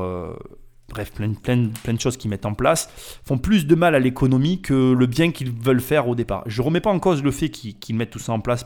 bref, 0.89 1.11
plein, 1.11 1.33
plein, 1.33 1.69
plein 1.83 1.93
de 1.93 1.99
choses 1.99 2.17
qu'ils 2.17 2.31
mettent 2.31 2.47
en 2.47 2.55
place, 2.55 2.89
font 3.25 3.37
plus 3.37 3.67
de 3.67 3.75
mal 3.75 3.93
à 3.93 3.99
l'économie 3.99 4.59
que 4.59 4.93
le 4.93 5.05
bien 5.05 5.31
qu'ils 5.31 5.51
veulent 5.51 5.81
faire 5.81 6.07
au 6.07 6.15
départ. 6.15 6.43
Je 6.47 6.61
ne 6.61 6.65
remets 6.65 6.81
pas 6.81 6.89
en 6.89 6.99
cause 6.99 7.21
le 7.21 7.29
fait 7.29 7.49
qu'ils 7.49 7.95
mettent 7.95 8.09
tout 8.09 8.17
ça 8.17 8.33
en 8.33 8.39
place, 8.39 8.65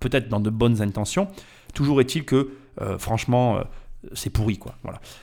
peut-être 0.00 0.28
dans 0.28 0.40
de 0.40 0.50
bonnes 0.50 0.82
intentions. 0.82 1.28
Toujours 1.74 2.00
est-il 2.00 2.24
que, 2.24 2.50
franchement, 2.98 3.62
c'est 4.14 4.30
pourri, 4.30 4.58
quoi. 4.58 4.74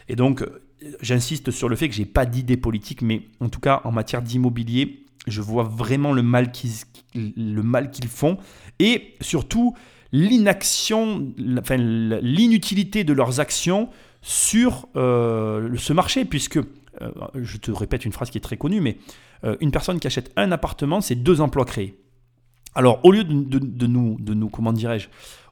Et 0.07 0.15
donc, 0.15 0.41
euh, 0.41 0.61
j'insiste 1.01 1.51
sur 1.51 1.69
le 1.69 1.75
fait 1.75 1.89
que 1.89 1.95
j'ai 1.95 2.05
pas 2.05 2.25
d'idée 2.25 2.57
politique, 2.57 3.01
mais 3.01 3.23
en 3.39 3.49
tout 3.49 3.59
cas, 3.59 3.81
en 3.83 3.91
matière 3.91 4.21
d'immobilier, 4.21 5.05
je 5.27 5.41
vois 5.41 5.63
vraiment 5.63 6.13
le 6.13 6.23
mal 6.23 6.51
qu'ils, 6.51 6.71
le 7.15 7.61
mal 7.61 7.91
qu'ils 7.91 8.07
font 8.07 8.37
et 8.79 9.15
surtout 9.21 9.75
l'inaction, 10.11 11.33
enfin, 11.59 11.77
l'inutilité 11.77 13.03
de 13.03 13.13
leurs 13.13 13.39
actions 13.39 13.89
sur 14.21 14.87
euh, 14.95 15.75
ce 15.77 15.93
marché, 15.93 16.25
puisque, 16.25 16.57
euh, 16.57 17.11
je 17.35 17.57
te 17.57 17.71
répète 17.71 18.05
une 18.05 18.11
phrase 18.11 18.29
qui 18.29 18.37
est 18.37 18.41
très 18.41 18.57
connue, 18.57 18.81
mais 18.81 18.97
une 19.61 19.71
personne 19.71 20.01
qui 20.01 20.07
achète 20.07 20.33
un 20.35 20.51
appartement, 20.51 20.99
c'est 20.99 21.15
deux 21.15 21.39
emplois 21.39 21.63
créés. 21.63 21.97
Alors, 22.75 22.99
au 23.05 23.11
lieu 23.13 23.23
de 23.23 23.31
nous, 23.87 24.17
de 24.19 24.33
nous, 24.33 24.49
comment 24.49 24.73
dirais-je, 24.73 25.07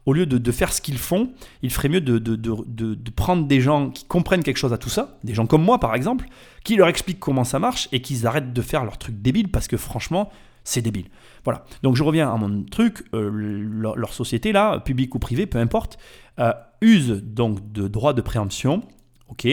au 0.07 0.13
lieu 0.13 0.25
de, 0.25 0.51
faire 0.53 0.71
ce 0.71 0.81
qu'ils 0.81 0.97
font, 0.97 1.33
il 1.61 1.69
ferait 1.69 1.89
mieux 1.89 1.99
de, 1.99 3.09
prendre 3.11 3.45
des 3.45 3.59
gens 3.59 3.89
qui 3.89 4.05
comprennent 4.05 4.41
quelque 4.41 4.57
chose 4.57 4.71
à 4.71 4.77
tout 4.77 4.89
ça, 4.89 5.19
des 5.25 5.33
gens 5.33 5.45
comme 5.45 5.61
moi 5.61 5.79
par 5.79 5.93
exemple, 5.95 6.27
qui 6.63 6.77
leur 6.77 6.87
expliquent 6.87 7.19
comment 7.19 7.43
ça 7.43 7.59
marche 7.59 7.89
et 7.91 8.01
qu'ils 8.01 8.25
arrêtent 8.25 8.53
de 8.53 8.61
faire 8.61 8.85
leur 8.85 8.97
truc 8.97 9.21
débile 9.21 9.49
parce 9.49 9.67
que 9.67 9.75
franchement, 9.75 10.31
c'est 10.63 10.81
débile. 10.81 11.07
Voilà. 11.43 11.65
Donc 11.83 11.97
je 11.97 12.03
reviens 12.03 12.33
à 12.33 12.37
mon 12.37 12.63
truc, 12.63 13.03
euh, 13.13 13.29
leur, 13.29 14.13
société 14.13 14.53
là, 14.53 14.79
publique 14.79 15.13
ou 15.13 15.19
privée, 15.19 15.45
peu 15.45 15.59
importe, 15.59 15.97
euh, 16.39 16.53
use 16.79 17.21
donc 17.21 17.73
de 17.73 17.89
droits 17.89 18.13
de 18.13 18.21
préemption, 18.21 18.83
ok, 19.27 19.45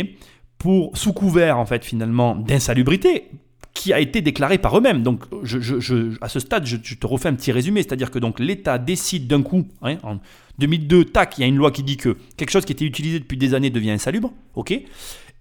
pour 0.57 0.97
sous 0.97 1.13
couvert 1.13 1.59
en 1.59 1.67
fait 1.67 1.85
finalement 1.85 2.37
d'insalubrité, 2.37 3.29
qui 3.75 3.93
a 3.93 3.99
été 3.99 4.23
déclaré 4.23 4.59
par 4.59 4.79
eux-mêmes. 4.79 5.03
Donc, 5.03 5.25
je, 5.43 6.17
à 6.23 6.29
ce 6.29 6.41
stade, 6.41 6.65
je, 6.65 6.77
te 6.77 7.07
refais 7.07 7.29
un 7.29 7.35
petit 7.35 7.53
résumé, 7.53 7.83
c'est-à-dire 7.83 8.11
que 8.11 8.21
donc 8.21 8.39
l'État 8.39 8.79
décide 8.79 9.27
d'un 9.27 9.43
coup, 9.43 9.67
hein, 9.83 9.97
en 10.05 10.21
2002, 10.59 11.07
tac, 11.07 11.39
il 11.39 11.41
y 11.43 11.45
a 11.45 11.47
une 11.47 11.57
loi 11.57 11.71
qui 11.71 11.83
dit 11.83 11.97
que 11.97 12.17
quelque 12.37 12.51
chose 12.51 12.65
qui 12.65 12.73
était 12.73 12.85
utilisé 12.85 13.19
depuis 13.19 13.37
des 13.37 13.55
années 13.55 13.71
devient 13.71 13.91
insalubre, 13.91 14.33
ok, 14.55 14.79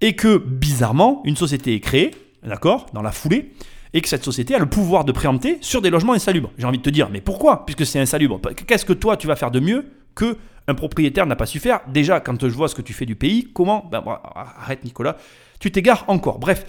et 0.01 0.15
que 0.15 0.37
bizarrement, 0.37 1.21
une 1.25 1.35
société 1.35 1.75
est 1.75 1.79
créée, 1.79 2.11
d'accord, 2.43 2.87
dans 2.93 3.01
la 3.01 3.11
foulée, 3.11 3.51
et 3.93 4.01
que 4.01 4.09
cette 4.09 4.23
société 4.23 4.55
a 4.55 4.59
le 4.59 4.65
pouvoir 4.65 5.05
de 5.05 5.11
préempter 5.11 5.57
sur 5.61 5.81
des 5.81 5.89
logements 5.89 6.13
insalubres. 6.13 6.51
J'ai 6.57 6.65
envie 6.65 6.79
de 6.79 6.83
te 6.83 6.89
dire, 6.89 7.09
mais 7.11 7.21
pourquoi? 7.21 7.65
Puisque 7.65 7.85
c'est 7.85 7.99
insalubre. 7.99 8.39
Qu'est-ce 8.67 8.85
que 8.85 8.93
toi 8.93 9.17
tu 9.17 9.27
vas 9.27 9.35
faire 9.35 9.51
de 9.51 9.59
mieux 9.59 9.85
que 10.15 10.37
un 10.67 10.73
propriétaire 10.73 11.25
n'a 11.25 11.35
pas 11.35 11.45
su 11.45 11.59
faire? 11.59 11.81
Déjà, 11.87 12.19
quand 12.19 12.41
je 12.41 12.53
vois 12.53 12.67
ce 12.67 12.75
que 12.75 12.81
tu 12.81 12.93
fais 12.93 13.05
du 13.05 13.15
pays, 13.15 13.49
comment? 13.53 13.87
Ben, 13.91 14.03
Arrête 14.35 14.83
Nicolas, 14.83 15.17
tu 15.59 15.71
t'égares 15.71 16.05
encore. 16.07 16.39
Bref, 16.39 16.65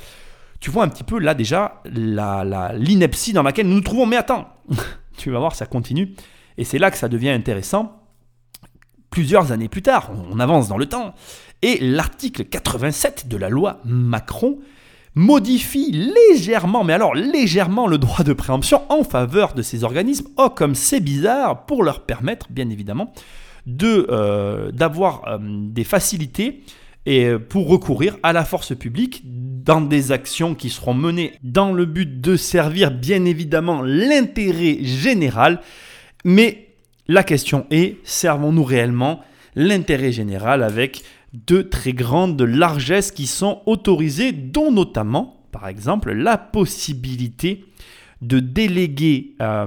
tu 0.61 0.71
vois 0.71 0.85
un 0.85 0.89
petit 0.89 1.05
peu 1.05 1.19
là 1.19 1.35
déjà 1.35 1.83
l'ineptie 1.87 3.33
la, 3.33 3.37
dans 3.37 3.43
laquelle 3.43 3.69
nous 3.69 3.75
nous 3.75 3.81
trouvons. 3.81 4.07
Mais 4.07 4.17
attends, 4.17 4.49
tu 5.17 5.31
vas 5.31 5.39
voir, 5.39 5.55
ça 5.55 5.67
continue. 5.67 6.15
Et 6.59 6.65
c'est 6.65 6.79
là 6.79 6.91
que 6.91 6.99
ça 6.99 7.09
devient 7.09 7.31
intéressant. 7.31 8.04
Plusieurs 9.15 9.53
années 9.53 9.69
plus 9.69 9.81
tard, 9.81 10.11
on 10.29 10.41
avance 10.41 10.67
dans 10.67 10.77
le 10.77 10.87
temps, 10.87 11.15
et 11.63 11.79
l'article 11.81 12.47
87 12.47 13.29
de 13.29 13.37
la 13.37 13.49
loi 13.49 13.79
Macron 13.85 14.59
modifie 15.15 15.93
légèrement, 15.93 16.83
mais 16.83 16.95
alors 16.95 17.15
légèrement, 17.15 17.87
le 17.87 17.99
droit 17.99 18.25
de 18.25 18.33
préemption 18.33 18.83
en 18.89 19.05
faveur 19.05 19.55
de 19.55 19.63
ces 19.63 19.85
organismes. 19.85 20.27
Oh, 20.37 20.51
comme 20.51 20.75
c'est 20.75 20.99
bizarre, 20.99 21.65
pour 21.65 21.85
leur 21.85 22.01
permettre, 22.01 22.49
bien 22.51 22.69
évidemment, 22.71 23.13
de 23.67 24.09
euh, 24.11 24.73
d'avoir 24.73 25.29
euh, 25.29 25.39
des 25.41 25.85
facilités 25.85 26.65
et 27.07 27.27
euh, 27.27 27.39
pour 27.39 27.69
recourir 27.69 28.17
à 28.25 28.33
la 28.33 28.45
force 28.45 28.75
publique 28.75 29.23
dans 29.25 29.81
des 29.81 30.11
actions 30.11 30.57
qui 30.57 30.71
seront 30.71 30.95
menées 30.95 31.35
dans 31.45 31.73
le 31.73 31.85
but 31.85 32.21
de 32.21 32.35
servir 32.35 32.91
bien 32.91 33.25
évidemment 33.27 33.81
l'intérêt 33.81 34.79
général. 34.83 35.61
Mais 36.25 36.64
la 37.07 37.23
question 37.23 37.67
est, 37.71 37.99
servons-nous 38.05 38.65
réellement 38.65 39.21
l'intérêt 39.55 40.13
général 40.13 40.63
avec 40.63 41.03
de 41.47 41.63
très 41.63 41.93
grandes 41.93 42.41
largesses 42.41 43.11
qui 43.11 43.27
sont 43.27 43.63
autorisées, 43.67 44.33
dont 44.33 44.71
notamment, 44.71 45.45
par 45.53 45.69
exemple, 45.69 46.13
la 46.13 46.39
possibilité 46.39 47.65
de 48.23 48.41
déléguer 48.41 49.35
euh, 49.43 49.67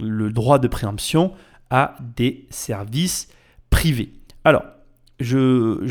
le 0.00 0.30
droit 0.30 0.58
de 0.58 0.68
préemption 0.68 1.32
à 1.70 1.96
des 2.16 2.46
services 2.50 3.28
privés. 3.70 4.12
Alors, 4.44 4.64
je, 5.20 5.86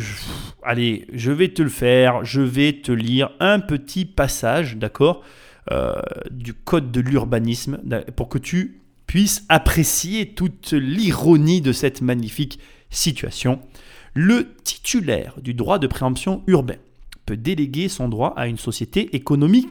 allez, 0.64 1.06
je 1.14 1.32
vais 1.32 1.50
te 1.50 1.62
le 1.62 1.70
faire, 1.70 2.26
je 2.26 2.42
vais 2.42 2.74
te 2.74 2.92
lire 2.92 3.30
un 3.40 3.60
petit 3.60 4.06
passage, 4.06 4.78
d'accord, 4.78 5.24
euh, 5.72 5.96
du 6.32 6.54
code 6.54 6.92
de 6.92 7.02
l'urbanisme, 7.02 7.80
pour 8.16 8.30
que 8.30 8.38
tu 8.38 8.82
puisses 9.08 9.46
apprécier 9.50 10.34
toute 10.34 10.74
l'ironie 10.74 11.62
de 11.62 11.72
cette 11.72 12.02
magnifique 12.02 12.60
situation. 12.90 13.60
Le 14.14 14.54
titulaire 14.64 15.36
du 15.42 15.54
droit 15.54 15.80
de 15.80 15.88
préemption 15.88 16.44
urbain 16.48 16.78
peut 17.26 17.38
déléguer 17.38 17.90
son 17.90 18.10
droit 18.10 18.34
à 18.36 18.48
une 18.48 18.58
société 18.58 19.16
économique 19.16 19.70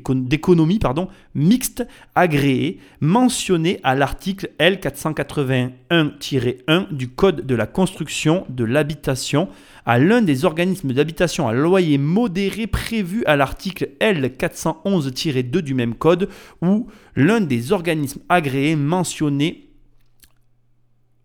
d'économie 0.00 0.78
pardon, 0.78 1.08
mixte 1.34 1.86
agréée 2.14 2.80
mentionnée 3.00 3.80
à 3.82 3.94
l'article 3.94 4.50
L481-1 4.58 6.92
du 6.92 7.08
Code 7.08 7.46
de 7.46 7.54
la 7.54 7.66
construction 7.66 8.46
de 8.48 8.64
l'habitation 8.64 9.48
à 9.84 9.98
l'un 9.98 10.22
des 10.22 10.44
organismes 10.44 10.92
d'habitation 10.92 11.48
à 11.48 11.52
loyer 11.52 11.98
modéré 11.98 12.66
prévu 12.66 13.24
à 13.26 13.36
l'article 13.36 13.90
L411-2 14.00 15.60
du 15.60 15.74
même 15.74 15.94
code 15.94 16.28
ou 16.60 16.88
l'un 17.14 17.40
des 17.40 17.72
organismes 17.72 18.20
agréés 18.28 18.76
mentionnés 18.76 19.70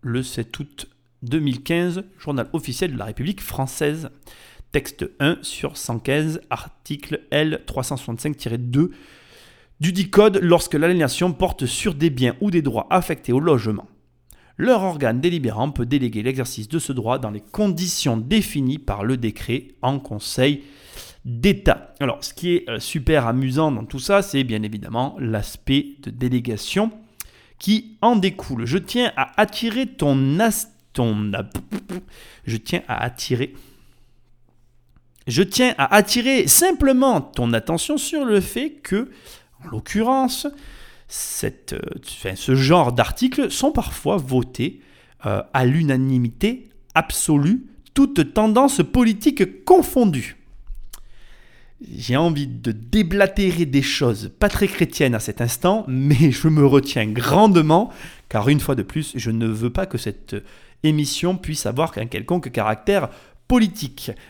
le 0.02 0.22
7 0.22 0.58
août 0.58 0.88
2015, 1.22 2.04
journal 2.18 2.48
officiel 2.52 2.92
de 2.92 2.98
la 2.98 3.06
République 3.06 3.40
française 3.40 4.10
texte 4.72 5.08
1 5.20 5.38
sur 5.42 5.76
115, 5.76 6.40
article 6.50 7.20
L365-2 7.30 8.90
du 9.80 9.92
dit 9.92 10.10
code 10.10 10.38
lorsque 10.42 10.74
l'aliénation 10.74 11.32
porte 11.32 11.66
sur 11.66 11.94
des 11.94 12.10
biens 12.10 12.36
ou 12.40 12.50
des 12.50 12.62
droits 12.62 12.86
affectés 12.90 13.32
au 13.32 13.40
logement. 13.40 13.88
Leur 14.56 14.82
organe 14.82 15.20
délibérant 15.20 15.70
peut 15.70 15.86
déléguer 15.86 16.22
l'exercice 16.22 16.68
de 16.68 16.78
ce 16.78 16.92
droit 16.92 17.18
dans 17.18 17.30
les 17.30 17.40
conditions 17.40 18.16
définies 18.16 18.78
par 18.78 19.02
le 19.02 19.16
décret 19.16 19.68
en 19.82 19.98
Conseil 19.98 20.62
d'État. 21.24 21.94
Alors, 22.00 22.22
ce 22.22 22.32
qui 22.32 22.54
est 22.54 22.68
euh, 22.68 22.78
super 22.78 23.26
amusant 23.26 23.72
dans 23.72 23.84
tout 23.84 23.98
ça, 23.98 24.22
c'est 24.22 24.44
bien 24.44 24.62
évidemment 24.62 25.16
l'aspect 25.18 25.96
de 26.02 26.10
délégation 26.10 26.92
qui 27.58 27.96
en 28.02 28.16
découle. 28.16 28.66
Je 28.66 28.78
tiens 28.78 29.12
à 29.16 29.40
attirer 29.40 29.86
ton, 29.86 30.38
ton 30.92 31.32
je 32.44 32.56
tiens 32.56 32.82
à 32.88 33.02
attirer 33.02 33.54
je 35.26 35.42
tiens 35.42 35.74
à 35.78 35.94
attirer 35.94 36.46
simplement 36.48 37.20
ton 37.20 37.52
attention 37.52 37.96
sur 37.96 38.24
le 38.24 38.40
fait 38.40 38.70
que, 38.82 39.10
en 39.64 39.68
l'occurrence, 39.70 40.46
euh, 41.44 42.34
ce 42.34 42.54
genre 42.54 42.92
d'articles 42.92 43.50
sont 43.50 43.72
parfois 43.72 44.16
votés 44.16 44.80
euh, 45.26 45.42
à 45.52 45.66
l'unanimité 45.66 46.68
absolue, 46.94 47.66
toutes 47.94 48.32
tendances 48.34 48.80
politiques 48.82 49.64
confondues. 49.64 50.36
j'ai 51.86 52.16
envie 52.16 52.46
de 52.46 52.72
déblatérer 52.72 53.66
des 53.66 53.82
choses 53.82 54.30
pas 54.38 54.48
très 54.48 54.68
chrétiennes 54.68 55.14
à 55.14 55.20
cet 55.20 55.40
instant, 55.40 55.84
mais 55.88 56.30
je 56.30 56.48
me 56.48 56.64
retiens 56.64 57.06
grandement, 57.06 57.90
car 58.28 58.48
une 58.48 58.60
fois 58.60 58.74
de 58.74 58.82
plus, 58.82 59.12
je 59.14 59.30
ne 59.30 59.46
veux 59.46 59.70
pas 59.70 59.86
que 59.86 59.98
cette 59.98 60.36
émission 60.82 61.36
puisse 61.36 61.66
avoir 61.66 61.96
un 61.98 62.06
quelconque 62.06 62.50
caractère 62.50 63.08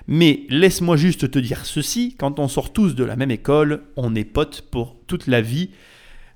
Mais 0.06 0.44
laisse-moi 0.48 0.96
juste 0.96 1.30
te 1.30 1.38
dire 1.38 1.64
ceci, 1.64 2.16
quand 2.18 2.38
on 2.38 2.48
sort 2.48 2.72
tous 2.72 2.94
de 2.94 3.04
la 3.04 3.16
même 3.16 3.30
école, 3.30 3.82
on 3.96 4.14
est 4.14 4.24
potes 4.24 4.62
pour 4.70 4.96
toute 5.06 5.26
la 5.26 5.40
vie. 5.40 5.70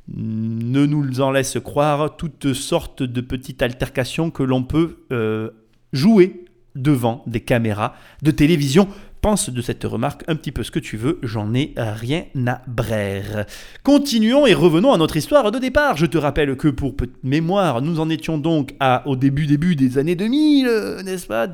Ne 0.08 0.86
nous 0.86 1.20
en 1.20 1.32
laisse 1.32 1.58
croire 1.58 2.16
toutes 2.16 2.52
sortes 2.52 3.02
de 3.02 3.20
petites 3.20 3.62
altercations 3.62 4.30
que 4.30 4.42
l'on 4.42 4.62
peut 4.62 4.98
euh, 5.12 5.50
jouer 5.92 6.44
devant 6.76 7.24
des 7.26 7.40
caméras 7.40 7.94
de 8.22 8.30
télévision 8.30 8.88
pense 9.26 9.50
de 9.50 9.60
cette 9.60 9.82
remarque 9.82 10.22
un 10.28 10.36
petit 10.36 10.52
peu 10.52 10.62
ce 10.62 10.70
que 10.70 10.78
tu 10.78 10.96
veux, 10.96 11.18
j'en 11.24 11.52
ai 11.52 11.74
rien 11.76 12.26
à 12.46 12.62
braire. 12.68 13.44
Continuons 13.82 14.46
et 14.46 14.54
revenons 14.54 14.92
à 14.92 14.98
notre 14.98 15.16
histoire 15.16 15.50
de 15.50 15.58
départ. 15.58 15.96
Je 15.96 16.06
te 16.06 16.16
rappelle 16.16 16.56
que 16.56 16.68
pour 16.68 16.94
mémoire, 17.24 17.82
nous 17.82 17.98
en 17.98 18.08
étions 18.08 18.38
donc 18.38 18.76
au 19.04 19.16
début 19.16 19.46
début 19.46 19.74
des 19.74 19.98
années 19.98 20.14
2000, 20.14 21.02
n'est-ce 21.04 21.26
pas 21.26 21.48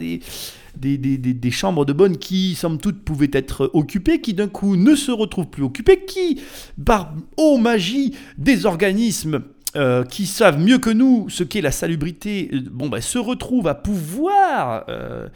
des, 0.76 0.98
des, 0.98 1.18
des, 1.18 1.50
chambres 1.50 1.84
de 1.84 1.92
bonne 1.92 2.16
qui, 2.16 2.54
somme 2.54 2.78
toute, 2.78 3.04
pouvaient 3.04 3.30
être 3.32 3.70
occupées, 3.74 4.20
qui 4.20 4.34
d'un 4.34 4.48
coup 4.48 4.76
ne 4.76 4.94
se 4.94 5.10
retrouvent 5.10 5.48
plus 5.48 5.62
occupées, 5.62 6.04
qui, 6.06 6.40
par 6.84 7.14
oh 7.36 7.58
magie 7.58 8.14
des 8.38 8.66
organismes 8.66 9.42
euh, 9.74 10.04
qui 10.04 10.26
savent 10.26 10.58
mieux 10.58 10.76
que 10.76 10.90
nous 10.90 11.30
ce 11.30 11.44
qu'est 11.44 11.62
la 11.62 11.70
salubrité, 11.70 12.50
euh, 12.52 12.60
bon, 12.70 12.90
ben, 12.90 13.00
se 13.00 13.18
retrouvent 13.18 13.68
à 13.68 13.74
pouvoir 13.74 14.84
euh, 14.90 15.28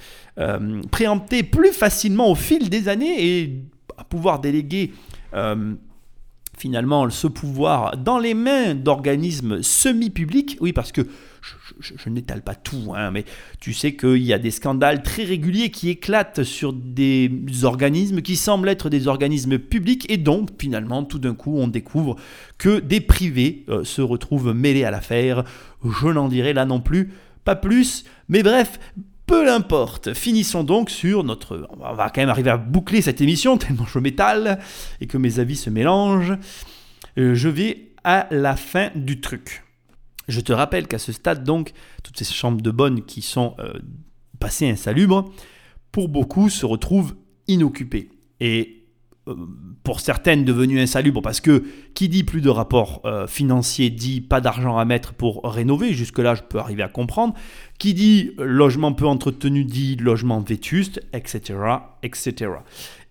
préempter 0.90 1.42
plus 1.42 1.72
facilement 1.72 2.30
au 2.30 2.34
fil 2.34 2.68
des 2.68 2.88
années 2.88 3.40
et 3.40 3.62
à 3.96 4.04
pouvoir 4.04 4.40
déléguer 4.40 4.92
finalement 6.56 7.08
ce 7.10 7.26
pouvoir 7.26 7.96
dans 7.96 8.18
les 8.18 8.34
mains 8.34 8.74
d'organismes 8.74 9.62
semi-publics. 9.62 10.56
Oui, 10.60 10.72
parce 10.72 10.92
que 10.92 11.02
je, 11.80 12.08
n'étale 12.08 12.42
pas 12.42 12.54
tout, 12.54 12.94
hein, 12.96 13.10
mais 13.10 13.24
tu 13.60 13.72
sais 13.72 13.94
qu'il 13.94 14.22
y 14.22 14.32
a 14.32 14.38
des 14.38 14.50
scandales 14.50 15.02
très 15.02 15.24
réguliers 15.24 15.70
qui 15.70 15.90
éclatent 15.90 16.42
sur 16.42 16.72
des 16.72 17.30
organismes 17.62 18.22
qui 18.22 18.36
semblent 18.36 18.68
être 18.68 18.90
des 18.90 19.06
organismes 19.06 19.58
publics 19.58 20.10
et 20.10 20.16
donc 20.16 20.50
finalement 20.58 21.04
tout 21.04 21.18
d'un 21.18 21.34
coup 21.34 21.56
on 21.58 21.68
découvre 21.68 22.16
que 22.58 22.80
des 22.80 23.00
privés 23.00 23.64
euh, 23.68 23.84
se 23.84 24.02
retrouvent 24.02 24.54
mêlés 24.54 24.84
à 24.84 24.90
l'affaire. 24.90 25.44
Je 25.84 26.08
n'en 26.08 26.28
dirai 26.28 26.52
là 26.52 26.64
non 26.64 26.80
plus 26.80 27.12
pas 27.44 27.54
plus, 27.54 28.04
mais 28.28 28.42
bref, 28.42 28.80
peu 29.26 29.50
importe. 29.50 30.14
Finissons 30.14 30.64
donc 30.64 30.90
sur 30.90 31.24
notre. 31.24 31.68
On 31.78 31.94
va 31.94 32.10
quand 32.10 32.20
même 32.20 32.28
arriver 32.28 32.50
à 32.50 32.56
boucler 32.56 33.02
cette 33.02 33.20
émission 33.20 33.56
tellement 33.58 33.86
je 33.86 33.98
m'étale 33.98 34.60
et 35.00 35.06
que 35.06 35.18
mes 35.18 35.38
avis 35.38 35.56
se 35.56 35.70
mélangent. 35.70 36.36
Euh, 37.18 37.34
je 37.34 37.48
vais 37.48 37.92
à 38.04 38.26
la 38.30 38.56
fin 38.56 38.90
du 38.94 39.20
truc. 39.20 39.64
Je 40.28 40.40
te 40.40 40.52
rappelle 40.52 40.88
qu'à 40.88 40.98
ce 40.98 41.12
stade, 41.12 41.44
donc, 41.44 41.72
toutes 42.02 42.18
ces 42.18 42.24
chambres 42.24 42.60
de 42.60 42.70
bonne 42.70 43.04
qui 43.04 43.22
sont 43.22 43.54
euh, 43.58 43.74
passées 44.40 44.68
insalubres, 44.68 45.30
pour 45.92 46.08
beaucoup 46.08 46.50
se 46.50 46.66
retrouvent 46.66 47.14
inoccupées. 47.46 48.10
Et 48.40 48.75
pour 49.82 50.00
certaines 50.00 50.44
devenues 50.44 50.80
insalubres, 50.80 51.22
parce 51.22 51.40
que 51.40 51.64
qui 51.94 52.08
dit 52.08 52.24
plus 52.24 52.40
de 52.40 52.48
rapports 52.48 53.00
euh, 53.04 53.26
financiers 53.26 53.90
dit 53.90 54.20
pas 54.20 54.40
d'argent 54.40 54.78
à 54.78 54.84
mettre 54.84 55.14
pour 55.14 55.42
rénover, 55.44 55.92
jusque-là 55.92 56.34
je 56.34 56.42
peux 56.42 56.58
arriver 56.58 56.82
à 56.82 56.88
comprendre. 56.88 57.34
Qui 57.78 57.92
dit 57.92 58.30
logement 58.38 58.92
peu 58.92 59.06
entretenu 59.06 59.64
dit 59.64 59.96
logement 59.96 60.40
vétuste, 60.40 61.02
etc. 61.12 61.58
etc. 62.02 62.52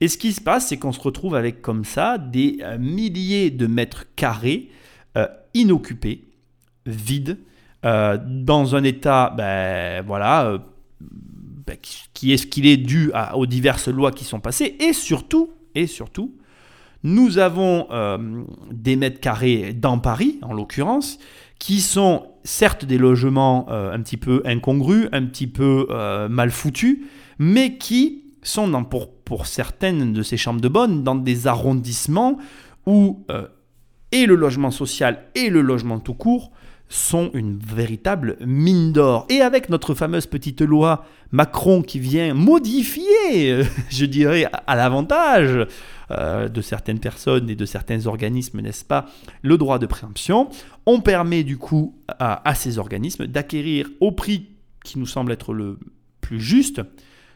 Et 0.01 0.08
ce 0.08 0.17
qui 0.17 0.34
se 0.34 0.41
passe, 0.41 0.69
c'est 0.69 0.78
qu'on 0.78 0.91
se 0.91 0.99
retrouve 0.99 1.36
avec 1.36 1.62
comme 1.62 1.86
ça 1.86 2.17
des 2.17 2.60
milliers 2.80 3.51
de 3.51 3.67
mètres 3.67 4.06
carrés 4.15 4.69
inoccupés 5.54 6.23
vide, 6.86 7.39
euh, 7.86 8.17
dans 8.25 8.75
un 8.75 8.84
état, 8.84 9.34
ben, 9.36 10.04
voilà, 10.06 10.45
euh, 10.45 10.60
ben, 11.01 11.78
qui 12.13 12.34
est 12.34 12.38
ce 12.38 12.47
qu'il 12.47 12.65
est 12.67 12.78
dû 12.78 13.12
aux 13.34 13.45
diverses 13.45 13.88
lois 13.88 14.12
qui 14.12 14.23
sont 14.23 14.39
passées, 14.39 14.75
et 14.80 14.93
surtout, 14.93 15.51
et 15.75 15.88
surtout, 15.88 16.35
nous 17.03 17.38
avons 17.38 17.88
euh, 17.91 18.43
des 18.71 18.95
mètres 18.95 19.19
carrés 19.19 19.73
dans 19.73 19.99
Paris, 19.99 20.39
en 20.41 20.53
l'occurrence, 20.53 21.19
qui 21.59 21.79
sont 21.79 22.27
certes 22.43 22.85
des 22.85 22.97
logements 22.97 23.69
un 23.69 24.01
petit 24.01 24.17
peu 24.17 24.41
incongrus, 24.45 25.07
un 25.13 25.23
petit 25.25 25.47
peu 25.47 25.88
mal 26.29 26.51
foutus, 26.51 26.99
mais 27.39 27.77
qui 27.77 28.25
sont 28.43 28.67
dans, 28.67 28.83
pour, 28.83 29.15
pour 29.15 29.47
certaines 29.47 30.11
de 30.11 30.21
ces 30.21 30.35
chambres 30.35 30.59
de 30.59 30.67
bonne 30.67 31.03
dans 31.03 31.15
des 31.15 31.47
arrondissements 31.47 32.38
où 32.85 33.25
et 34.11 34.25
le 34.25 34.35
logement 34.35 34.69
social 34.69 35.23
et 35.33 35.49
le 35.49 35.61
logement 35.61 35.99
tout 35.99 36.13
court 36.13 36.51
sont 36.88 37.32
une 37.34 37.58
véritable 37.58 38.38
mine 38.41 38.93
d'or. 38.93 39.26
Et 39.30 39.41
avec 39.41 39.69
notre 39.69 39.93
fameuse 39.95 40.28
petite 40.28 40.62
loi 40.62 41.06
Macron 41.32 41.82
qui 41.82 42.00
vient 42.00 42.34
modifier, 42.34 43.63
je 43.89 44.06
dirais, 44.06 44.48
à 44.67 44.76
l'avantage 44.76 45.67
euh, 46.12 46.48
de 46.48 46.62
certaines 46.62 47.00
personnes 47.00 47.50
et 47.50 47.56
de 47.56 47.65
certains 47.65 48.06
organismes, 48.06 48.62
n'est-ce 48.62 48.86
pas, 48.86 49.08
le 49.41 49.58
droit 49.58 49.80
de 49.80 49.88
préemption, 49.88 50.50
on 50.86 51.02
permet 51.02 51.43
du 51.43 51.58
coup 51.58 51.95
à, 52.08 52.54
ces 52.56 52.78
organismes 52.78 53.26
d'acquérir 53.26 53.89
au 54.00 54.12
prix 54.12 54.50
qui 54.84 55.00
nous 55.00 55.08
semble 55.08 55.32
être 55.32 55.54
le 55.54 55.80
plus 56.21 56.39
juste 56.39 56.82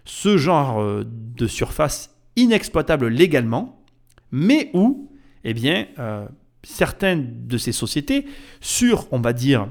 ce 0.06 0.38
genre 0.38 0.80
euh, 0.82 1.04
de 1.06 1.48
surface 1.48 2.16
inexploitable 2.36 3.08
légalement, 3.08 3.84
mais 4.32 4.70
où, 4.74 5.12
eh 5.44 5.54
bien, 5.54 5.88
euh, 5.98 6.28
certaines 6.64 7.48
de 7.48 7.58
ces 7.58 7.72
sociétés 7.72 8.26
sur, 8.62 9.08
on 9.12 9.20
va 9.20 9.34
dire, 9.34 9.68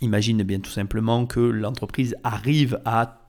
imagine 0.00 0.42
bien 0.42 0.60
tout 0.60 0.70
simplement 0.70 1.26
que 1.26 1.40
l'entreprise 1.40 2.16
arrive 2.24 2.80
à, 2.84 3.28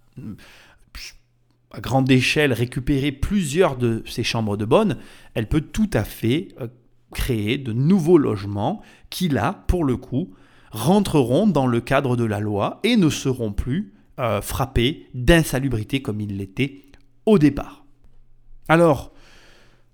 à 1.71 1.79
grande 1.81 2.09
échelle 2.09 2.53
récupérer 2.53 3.11
plusieurs 3.11 3.77
de 3.77 4.03
ces 4.05 4.23
chambres 4.23 4.57
de 4.57 4.65
bonne, 4.65 4.97
elle 5.33 5.47
peut 5.47 5.61
tout 5.61 5.89
à 5.93 6.03
fait 6.03 6.49
euh, 6.59 6.67
créer 7.13 7.57
de 7.57 7.73
nouveaux 7.73 8.17
logements 8.17 8.81
qui, 9.09 9.29
là, 9.29 9.63
pour 9.67 9.83
le 9.83 9.97
coup, 9.97 10.33
rentreront 10.71 11.47
dans 11.47 11.67
le 11.67 11.79
cadre 11.79 12.15
de 12.15 12.25
la 12.25 12.39
loi 12.39 12.79
et 12.83 12.97
ne 12.97 13.09
seront 13.09 13.53
plus 13.53 13.93
euh, 14.19 14.41
frappés 14.41 15.07
d'insalubrité 15.13 16.01
comme 16.01 16.19
ils 16.19 16.37
l'étaient 16.37 16.83
au 17.25 17.37
départ. 17.37 17.85
Alors, 18.67 19.13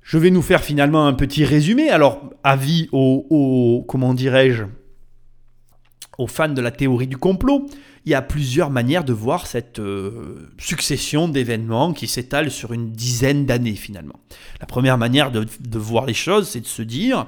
je 0.03 0.17
vais 0.17 0.29
nous 0.29 0.41
faire 0.41 0.63
finalement 0.63 1.07
un 1.07 1.13
petit 1.13 1.45
résumé. 1.45 1.89
Alors, 1.89 2.29
avis 2.43 2.89
aux, 2.91 3.85
comment 3.87 4.13
dirais-je, 4.13 4.63
aux 6.17 6.27
fans 6.27 6.49
de 6.49 6.61
la 6.61 6.71
théorie 6.71 7.07
du 7.07 7.17
complot, 7.17 7.65
il 8.05 8.11
y 8.11 8.15
a 8.15 8.21
plusieurs 8.21 8.69
manières 8.69 9.05
de 9.05 9.13
voir 9.13 9.47
cette 9.47 9.79
euh, 9.79 10.51
succession 10.59 11.29
d'événements 11.29 11.93
qui 11.93 12.07
s'étalent 12.07 12.51
sur 12.51 12.73
une 12.73 12.91
dizaine 12.91 13.45
d'années 13.45 13.75
finalement. 13.75 14.19
La 14.59 14.65
première 14.65 14.97
manière 14.97 15.31
de 15.31 15.79
voir 15.79 16.05
les 16.05 16.13
choses, 16.13 16.49
c'est 16.49 16.59
de 16.59 16.67
se 16.67 16.81
dire, 16.81 17.27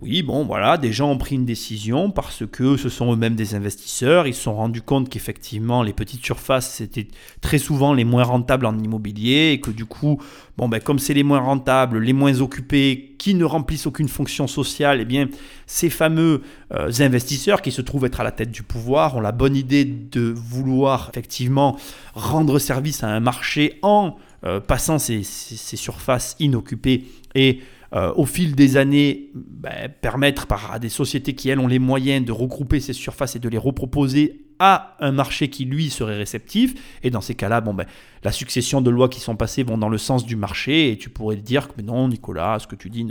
oui, 0.00 0.22
bon, 0.22 0.44
voilà, 0.44 0.76
des 0.76 0.92
gens 0.92 1.10
ont 1.10 1.18
pris 1.18 1.34
une 1.34 1.44
décision 1.44 2.12
parce 2.12 2.44
que 2.46 2.76
ce 2.76 2.88
sont 2.88 3.12
eux-mêmes 3.12 3.34
des 3.34 3.56
investisseurs. 3.56 4.28
Ils 4.28 4.34
se 4.34 4.42
sont 4.42 4.54
rendus 4.54 4.80
compte 4.80 5.08
qu'effectivement, 5.08 5.82
les 5.82 5.92
petites 5.92 6.24
surfaces, 6.24 6.72
c'était 6.74 7.08
très 7.40 7.58
souvent 7.58 7.92
les 7.94 8.04
moins 8.04 8.22
rentables 8.22 8.66
en 8.66 8.78
immobilier 8.78 9.50
et 9.52 9.60
que 9.60 9.72
du 9.72 9.86
coup, 9.86 10.22
bon, 10.56 10.68
ben, 10.68 10.78
comme 10.78 11.00
c'est 11.00 11.14
les 11.14 11.24
moins 11.24 11.40
rentables, 11.40 11.98
les 11.98 12.12
moins 12.12 12.40
occupés, 12.40 13.16
qui 13.18 13.34
ne 13.34 13.44
remplissent 13.44 13.88
aucune 13.88 14.08
fonction 14.08 14.46
sociale, 14.46 15.00
eh 15.00 15.04
bien, 15.04 15.28
ces 15.66 15.90
fameux 15.90 16.42
euh, 16.72 16.92
investisseurs 17.00 17.60
qui 17.60 17.72
se 17.72 17.82
trouvent 17.82 18.04
être 18.04 18.20
à 18.20 18.24
la 18.24 18.30
tête 18.30 18.52
du 18.52 18.62
pouvoir 18.62 19.16
ont 19.16 19.20
la 19.20 19.32
bonne 19.32 19.56
idée 19.56 19.84
de 19.84 20.32
vouloir 20.32 21.10
effectivement 21.12 21.76
rendre 22.14 22.60
service 22.60 23.02
à 23.02 23.08
un 23.08 23.18
marché 23.18 23.80
en 23.82 24.14
euh, 24.44 24.60
passant 24.60 25.00
ces, 25.00 25.24
ces 25.24 25.76
surfaces 25.76 26.36
inoccupées 26.38 27.06
et 27.34 27.58
euh, 27.94 28.12
au 28.16 28.26
fil 28.26 28.54
des 28.54 28.76
années, 28.76 29.30
ben, 29.34 29.88
permettre 30.00 30.46
par, 30.46 30.72
à 30.72 30.78
des 30.78 30.88
sociétés 30.88 31.34
qui, 31.34 31.48
elles, 31.48 31.58
ont 31.58 31.66
les 31.66 31.78
moyens 31.78 32.24
de 32.24 32.32
regrouper 32.32 32.80
ces 32.80 32.92
surfaces 32.92 33.36
et 33.36 33.38
de 33.38 33.48
les 33.48 33.58
reproposer 33.58 34.44
à 34.58 34.96
un 35.00 35.12
marché 35.12 35.48
qui, 35.48 35.64
lui, 35.64 35.88
serait 35.88 36.16
réceptif. 36.16 36.98
Et 37.02 37.10
dans 37.10 37.20
ces 37.20 37.34
cas-là, 37.34 37.60
ben, 37.60 37.86
la 38.24 38.32
succession 38.32 38.80
de 38.80 38.90
lois 38.90 39.08
qui 39.08 39.20
sont 39.20 39.36
passées 39.36 39.62
vont 39.62 39.78
dans 39.78 39.88
le 39.88 39.98
sens 39.98 40.26
du 40.26 40.36
marché. 40.36 40.90
Et 40.90 40.98
tu 40.98 41.08
pourrais 41.08 41.36
dire 41.36 41.68
que 41.68 41.80
non, 41.80 42.08
Nicolas, 42.08 42.58
ce 42.58 42.66
que 42.66 42.76
tu 42.76 42.90
dis 42.90 43.06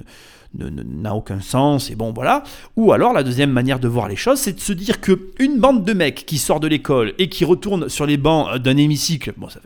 n'a 0.54 1.16
aucun 1.16 1.40
sens. 1.40 1.90
Et 1.90 1.96
bon, 1.96 2.12
voilà. 2.14 2.44
Ou 2.76 2.92
alors, 2.92 3.14
la 3.14 3.24
deuxième 3.24 3.52
manière 3.52 3.80
de 3.80 3.88
voir 3.88 4.08
les 4.08 4.16
choses, 4.16 4.40
c'est 4.40 4.54
de 4.54 4.60
se 4.60 4.74
dire 4.74 5.02
que 5.02 5.32
une 5.40 5.60
bande 5.60 5.86
de 5.86 5.94
mecs 5.94 6.26
qui 6.26 6.38
sort 6.38 6.60
de 6.60 6.68
l'école 6.68 7.14
et 7.18 7.30
qui 7.30 7.46
retourne 7.46 7.90
sur 7.90 8.06
les 8.06 8.18
bancs 8.18 8.58
d'un 8.58 8.78
hémicycle, 8.78 9.34
bon, 9.38 9.50
ça 9.50 9.60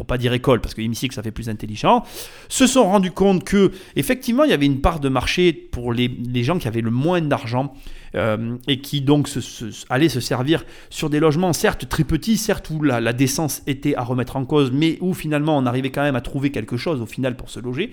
pour 0.00 0.06
pas 0.06 0.16
dire 0.16 0.32
école 0.32 0.62
parce 0.62 0.72
que 0.72 0.80
hémicycle 0.80 1.14
ça 1.14 1.22
fait 1.22 1.30
plus 1.30 1.50
intelligent, 1.50 2.04
se 2.48 2.66
sont 2.66 2.84
rendus 2.84 3.10
compte 3.10 3.44
que 3.44 3.70
effectivement 3.96 4.44
il 4.44 4.50
y 4.50 4.54
avait 4.54 4.64
une 4.64 4.80
part 4.80 4.98
de 4.98 5.10
marché 5.10 5.52
pour 5.52 5.92
les, 5.92 6.08
les 6.08 6.42
gens 6.42 6.58
qui 6.58 6.66
avaient 6.66 6.80
le 6.80 6.90
moins 6.90 7.20
d'argent 7.20 7.74
euh, 8.16 8.56
et 8.66 8.80
qui 8.80 9.02
donc 9.02 9.28
se, 9.28 9.86
allaient 9.88 10.08
se 10.08 10.18
servir 10.18 10.64
sur 10.88 11.10
des 11.10 11.20
logements 11.20 11.52
certes 11.52 11.88
très 11.88 12.02
petits, 12.02 12.36
certes 12.36 12.68
où 12.70 12.82
la, 12.82 13.00
la, 13.00 13.12
décence 13.12 13.62
était 13.68 13.94
à 13.94 14.02
remettre 14.02 14.36
en 14.36 14.44
cause, 14.44 14.72
mais 14.72 14.98
où 15.00 15.14
finalement 15.14 15.56
on 15.56 15.64
arrivait 15.64 15.90
quand 15.90 16.02
même 16.02 16.16
à 16.16 16.20
trouver 16.20 16.50
quelque 16.50 16.76
chose 16.76 17.00
au 17.00 17.06
final 17.06 17.36
pour 17.36 17.50
se 17.50 17.60
loger. 17.60 17.92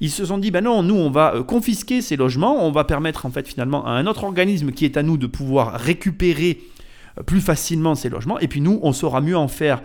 Ils 0.00 0.10
se 0.10 0.24
sont 0.24 0.38
dit 0.38 0.50
ben 0.50 0.64
non, 0.64 0.82
nous 0.82 0.94
on 0.94 1.10
va 1.10 1.34
euh, 1.34 1.42
confisquer 1.42 2.00
ces 2.00 2.16
logements, 2.16 2.64
on 2.66 2.72
va 2.72 2.84
permettre 2.84 3.26
en 3.26 3.30
fait 3.30 3.46
finalement 3.46 3.84
à 3.84 3.90
un 3.90 4.06
autre 4.06 4.24
organisme 4.24 4.72
qui 4.72 4.86
est 4.86 4.96
à 4.96 5.02
nous 5.02 5.18
de 5.18 5.26
pouvoir 5.26 5.74
récupérer 5.78 6.60
euh, 7.18 7.22
plus 7.22 7.42
facilement 7.42 7.94
ces 7.94 8.08
logements. 8.08 8.38
Et 8.38 8.48
puis 8.48 8.62
nous, 8.62 8.80
on 8.82 8.94
saura 8.94 9.20
mieux 9.20 9.36
en 9.36 9.48
faire 9.48 9.82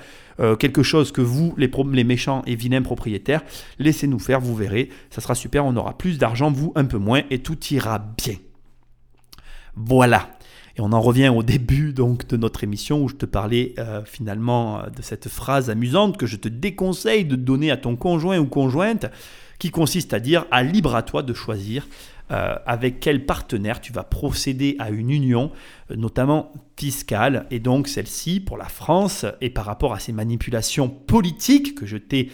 quelque 0.57 0.81
chose 0.81 1.11
que 1.11 1.21
vous, 1.21 1.53
les, 1.59 1.69
les 1.91 2.03
méchants 2.03 2.41
et 2.47 2.55
vilains 2.55 2.81
propriétaires. 2.81 3.43
Laissez-nous 3.77 4.17
faire, 4.17 4.39
vous 4.39 4.55
verrez. 4.55 4.89
Ça 5.11 5.21
sera 5.21 5.35
super, 5.35 5.63
on 5.63 5.75
aura 5.75 5.95
plus 5.95 6.17
d'argent, 6.17 6.51
vous 6.51 6.73
un 6.75 6.85
peu 6.85 6.97
moins, 6.97 7.21
et 7.29 7.37
tout 7.37 7.59
ira 7.69 7.99
bien. 7.99 8.33
Voilà. 9.75 10.29
Et 10.75 10.81
on 10.81 10.91
en 10.91 11.01
revient 11.01 11.29
au 11.29 11.43
début 11.43 11.93
donc 11.93 12.27
de 12.27 12.37
notre 12.37 12.63
émission 12.63 13.03
où 13.03 13.07
je 13.07 13.15
te 13.15 13.25
parlais 13.25 13.75
euh, 13.77 14.03
finalement 14.05 14.79
euh, 14.79 14.89
de 14.89 15.01
cette 15.01 15.29
phrase 15.29 15.69
amusante 15.69 16.17
que 16.17 16.25
je 16.25 16.35
te 16.35 16.47
déconseille 16.47 17.25
de 17.25 17.35
donner 17.35 17.69
à 17.69 17.77
ton 17.77 17.95
conjoint 17.95 18.39
ou 18.39 18.47
conjointe, 18.47 19.05
qui 19.59 19.69
consiste 19.69 20.13
à 20.13 20.19
dire 20.19 20.45
à 20.49 20.63
libre 20.63 20.95
à 20.95 21.03
toi 21.03 21.21
de 21.21 21.33
choisir 21.33 21.87
euh, 22.31 22.55
avec 22.65 22.99
quel 22.99 23.25
partenaire 23.27 23.81
tu 23.81 23.93
vas 23.93 24.03
procéder 24.03 24.75
à 24.79 24.89
une 24.89 25.11
union, 25.11 25.51
notamment 25.95 26.51
fiscale. 26.75 27.45
Et 27.51 27.59
donc 27.59 27.87
celle-ci, 27.87 28.39
pour 28.39 28.57
la 28.57 28.65
France, 28.65 29.27
et 29.41 29.51
par 29.51 29.65
rapport 29.65 29.93
à 29.93 29.99
ces 29.99 30.11
manipulations 30.11 30.89
politiques 30.89 31.75
que 31.75 31.85
je 31.85 31.97
t'ai 31.97 32.31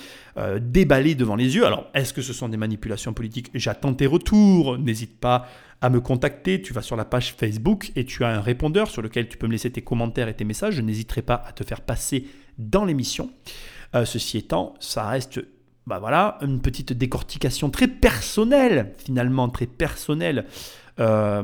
déballées 0.61 1.15
devant 1.15 1.35
les 1.35 1.55
yeux. 1.55 1.65
Alors, 1.65 1.87
est-ce 1.93 2.13
que 2.13 2.21
ce 2.21 2.31
sont 2.31 2.47
des 2.47 2.55
manipulations 2.55 3.11
politiques? 3.11 3.51
J'attends 3.53 3.93
tes 3.93 4.07
retours. 4.07 4.77
N'hésite 4.77 5.19
pas 5.19 5.47
à 5.81 5.89
me 5.89 6.01
contacter. 6.01 6.61
Tu 6.61 6.73
vas 6.73 6.81
sur 6.81 6.95
la 6.95 7.05
page 7.05 7.33
Facebook 7.33 7.91
et 7.95 8.05
tu 8.05 8.23
as 8.23 8.29
un 8.29 8.41
répondeur 8.41 8.89
sur 8.89 9.01
lequel 9.01 9.27
tu 9.27 9.37
peux 9.37 9.47
me 9.47 9.51
laisser 9.51 9.71
tes 9.71 9.81
commentaires 9.81 10.27
et 10.27 10.33
tes 10.33 10.45
messages. 10.45 10.75
Je 10.75 10.81
n'hésiterai 10.81 11.21
pas 11.21 11.43
à 11.47 11.51
te 11.51 11.63
faire 11.63 11.81
passer 11.81 12.27
dans 12.57 12.85
l'émission. 12.85 13.31
Euh, 13.95 14.05
ceci 14.05 14.37
étant, 14.37 14.75
ça 14.79 15.07
reste 15.07 15.39
bah 15.87 15.97
voilà, 15.97 16.37
une 16.41 16.61
petite 16.61 16.93
décortication 16.93 17.71
très 17.71 17.87
personnelle, 17.87 18.93
finalement, 19.03 19.49
très 19.49 19.65
personnelle. 19.65 20.45
Euh, 20.99 21.41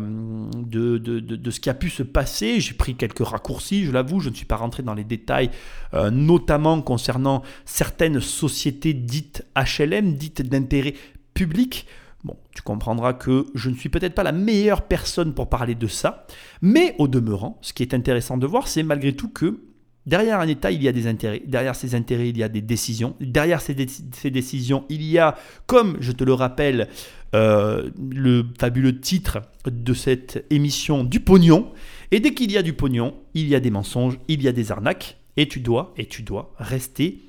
de, 0.54 1.50
ce 1.50 1.60
qui 1.62 1.70
a 1.70 1.74
pu 1.74 1.90
se 1.90 2.04
passer. 2.04 2.60
J'ai 2.60 2.74
pris 2.74 2.96
quelques 2.96 3.26
raccourcis, 3.26 3.86
je 3.86 3.92
l'avoue, 3.92 4.20
je 4.20 4.30
ne 4.30 4.36
suis 4.36 4.46
pas 4.46 4.58
rentré 4.58 4.84
dans 4.84 4.94
les 4.94 5.06
détails, 5.06 5.50
euh, 5.94 6.12
notamment 6.12 6.82
concernant 6.82 7.42
certaines 7.64 8.20
sociétés 8.20 8.94
dites 8.94 9.46
HLM, 9.56 10.16
dites 10.16 10.42
d'intérêt 10.42 10.94
public. 11.34 11.88
Bon, 12.26 12.38
tu 12.56 12.64
comprendras 12.64 13.14
que 13.14 13.46
je 13.54 13.70
ne 13.70 13.76
suis 13.76 13.90
peut-être 13.90 14.16
pas 14.16 14.24
la 14.24 14.32
meilleure 14.32 14.82
personne 14.82 15.36
pour 15.36 15.48
parler 15.48 15.76
de 15.76 15.86
ça, 15.86 16.26
mais 16.60 16.96
au 16.98 17.08
demeurant, 17.08 17.60
ce 17.62 17.72
qui 17.72 17.84
est 17.84 17.94
intéressant 17.94 18.38
de 18.38 18.48
voir, 18.48 18.68
c'est 18.68 18.82
malgré 18.82 19.14
tout 19.14 19.30
que 19.30 19.60
derrière 20.08 20.40
un 20.40 20.48
État, 20.48 20.72
il 20.72 20.82
y 20.82 20.88
a 20.88 20.92
des 20.92 21.06
intérêts, 21.06 21.44
derrière 21.46 21.76
ces 21.76 21.94
intérêts, 21.94 22.30
il 22.30 22.38
y 22.40 22.42
a 22.42 22.50
des 22.50 22.62
décisions, 22.62 23.16
derrière 23.20 23.62
ces, 23.62 23.76
décisions, 23.76 24.86
il 24.90 25.04
y 25.04 25.20
a, 25.20 25.36
comme 25.68 25.98
je 26.00 26.12
te 26.12 26.24
le 26.24 26.34
rappelle, 26.34 26.88
euh, 27.36 27.92
le 28.12 28.44
fabuleux 28.60 29.00
titre 29.00 29.44
de 29.68 29.94
cette 29.94 30.48
émission, 30.50 31.04
du 31.04 31.20
pognon, 31.20 31.74
et 32.10 32.20
dès 32.20 32.34
qu'il 32.34 32.52
y 32.52 32.58
a 32.58 32.64
du 32.64 32.74
pognon, 32.74 33.14
il 33.36 33.48
y 33.48 33.54
a 33.54 33.60
des 33.60 33.70
mensonges, 33.70 34.18
il 34.28 34.42
y 34.42 34.48
a 34.48 34.52
des 34.52 34.72
arnaques, 34.72 35.20
et 35.38 35.48
tu 35.48 35.60
dois, 35.60 35.94
et 35.96 36.08
tu 36.08 36.24
dois 36.24 36.56
rester, 36.58 37.20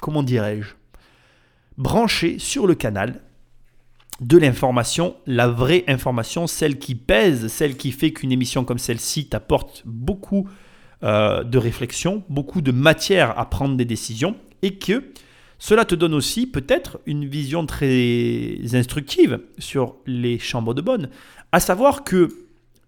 comment 0.00 0.22
dirais-je, 0.22 0.70
branché 1.76 2.38
sur 2.38 2.66
le 2.66 2.74
canal 2.74 3.20
de 4.20 4.36
l'information, 4.36 5.16
la 5.26 5.48
vraie 5.48 5.84
information, 5.86 6.46
celle 6.46 6.78
qui 6.78 6.94
pèse, 6.94 7.48
celle 7.48 7.76
qui 7.76 7.92
fait 7.92 8.12
qu'une 8.12 8.32
émission 8.32 8.64
comme 8.64 8.78
celle-ci 8.78 9.28
t'apporte 9.28 9.82
beaucoup 9.84 10.48
euh, 11.04 11.44
de 11.44 11.58
réflexion, 11.58 12.24
beaucoup 12.28 12.60
de 12.60 12.72
matière 12.72 13.38
à 13.38 13.48
prendre 13.48 13.76
des 13.76 13.84
décisions, 13.84 14.34
et 14.62 14.74
que 14.74 15.12
cela 15.58 15.84
te 15.84 15.94
donne 15.94 16.14
aussi 16.14 16.46
peut-être 16.46 16.98
une 17.06 17.26
vision 17.26 17.66
très 17.66 18.58
instructive 18.74 19.40
sur 19.58 19.96
les 20.06 20.38
chambres 20.38 20.74
de 20.74 20.82
bonne, 20.82 21.10
à 21.52 21.60
savoir 21.60 22.02
que 22.02 22.28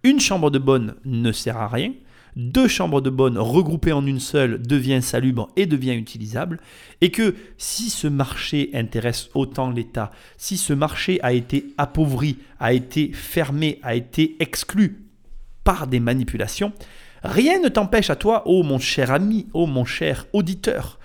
une 0.03 0.21
chambre 0.21 0.51
de 0.51 0.59
bonne 0.59 0.95
ne 1.05 1.31
sert 1.31 1.57
à 1.57 1.69
rien, 1.69 1.93
deux 2.37 2.69
chambres 2.69 3.01
de 3.01 3.11
bonne 3.11 3.39
regroupées 3.39 3.93
en 3.93 4.07
une 4.07 4.21
seule 4.21 4.63
devient 4.63 5.03
salubre 5.03 5.49
et 5.57 5.67
devient 5.67 5.95
utilisable, 5.95 6.61
et 7.01 7.11
que 7.11 7.35
si 7.59 7.91
ce 7.91 8.07
marché 8.07 8.71
intéresse 8.75 9.31
autant 9.35 9.71
l'État, 9.71 10.11
si 10.37 10.57
ce 10.57 10.73
marché 10.73 11.19
a 11.23 11.33
été 11.33 11.67
appauvri, 11.79 12.39
a 12.59 12.73
été 12.73 13.13
fermé, 13.13 13.79
a 13.83 13.95
été 13.95 14.37
exclu 14.41 15.03
par 15.65 15.87
des 15.87 16.01
manipulations, 16.01 16.73
rien 17.23 17.61
ne 17.61 17.69
t'empêche 17.69 18.11
à 18.11 18.17
toi, 18.17 18.47
ô 18.47 18.63
mon 18.63 18.79
cher 18.79 19.11
ami, 19.11 19.47
ô 19.53 19.67
mon 19.67 19.85
cher 19.85 20.27
auditeur, 20.33 20.99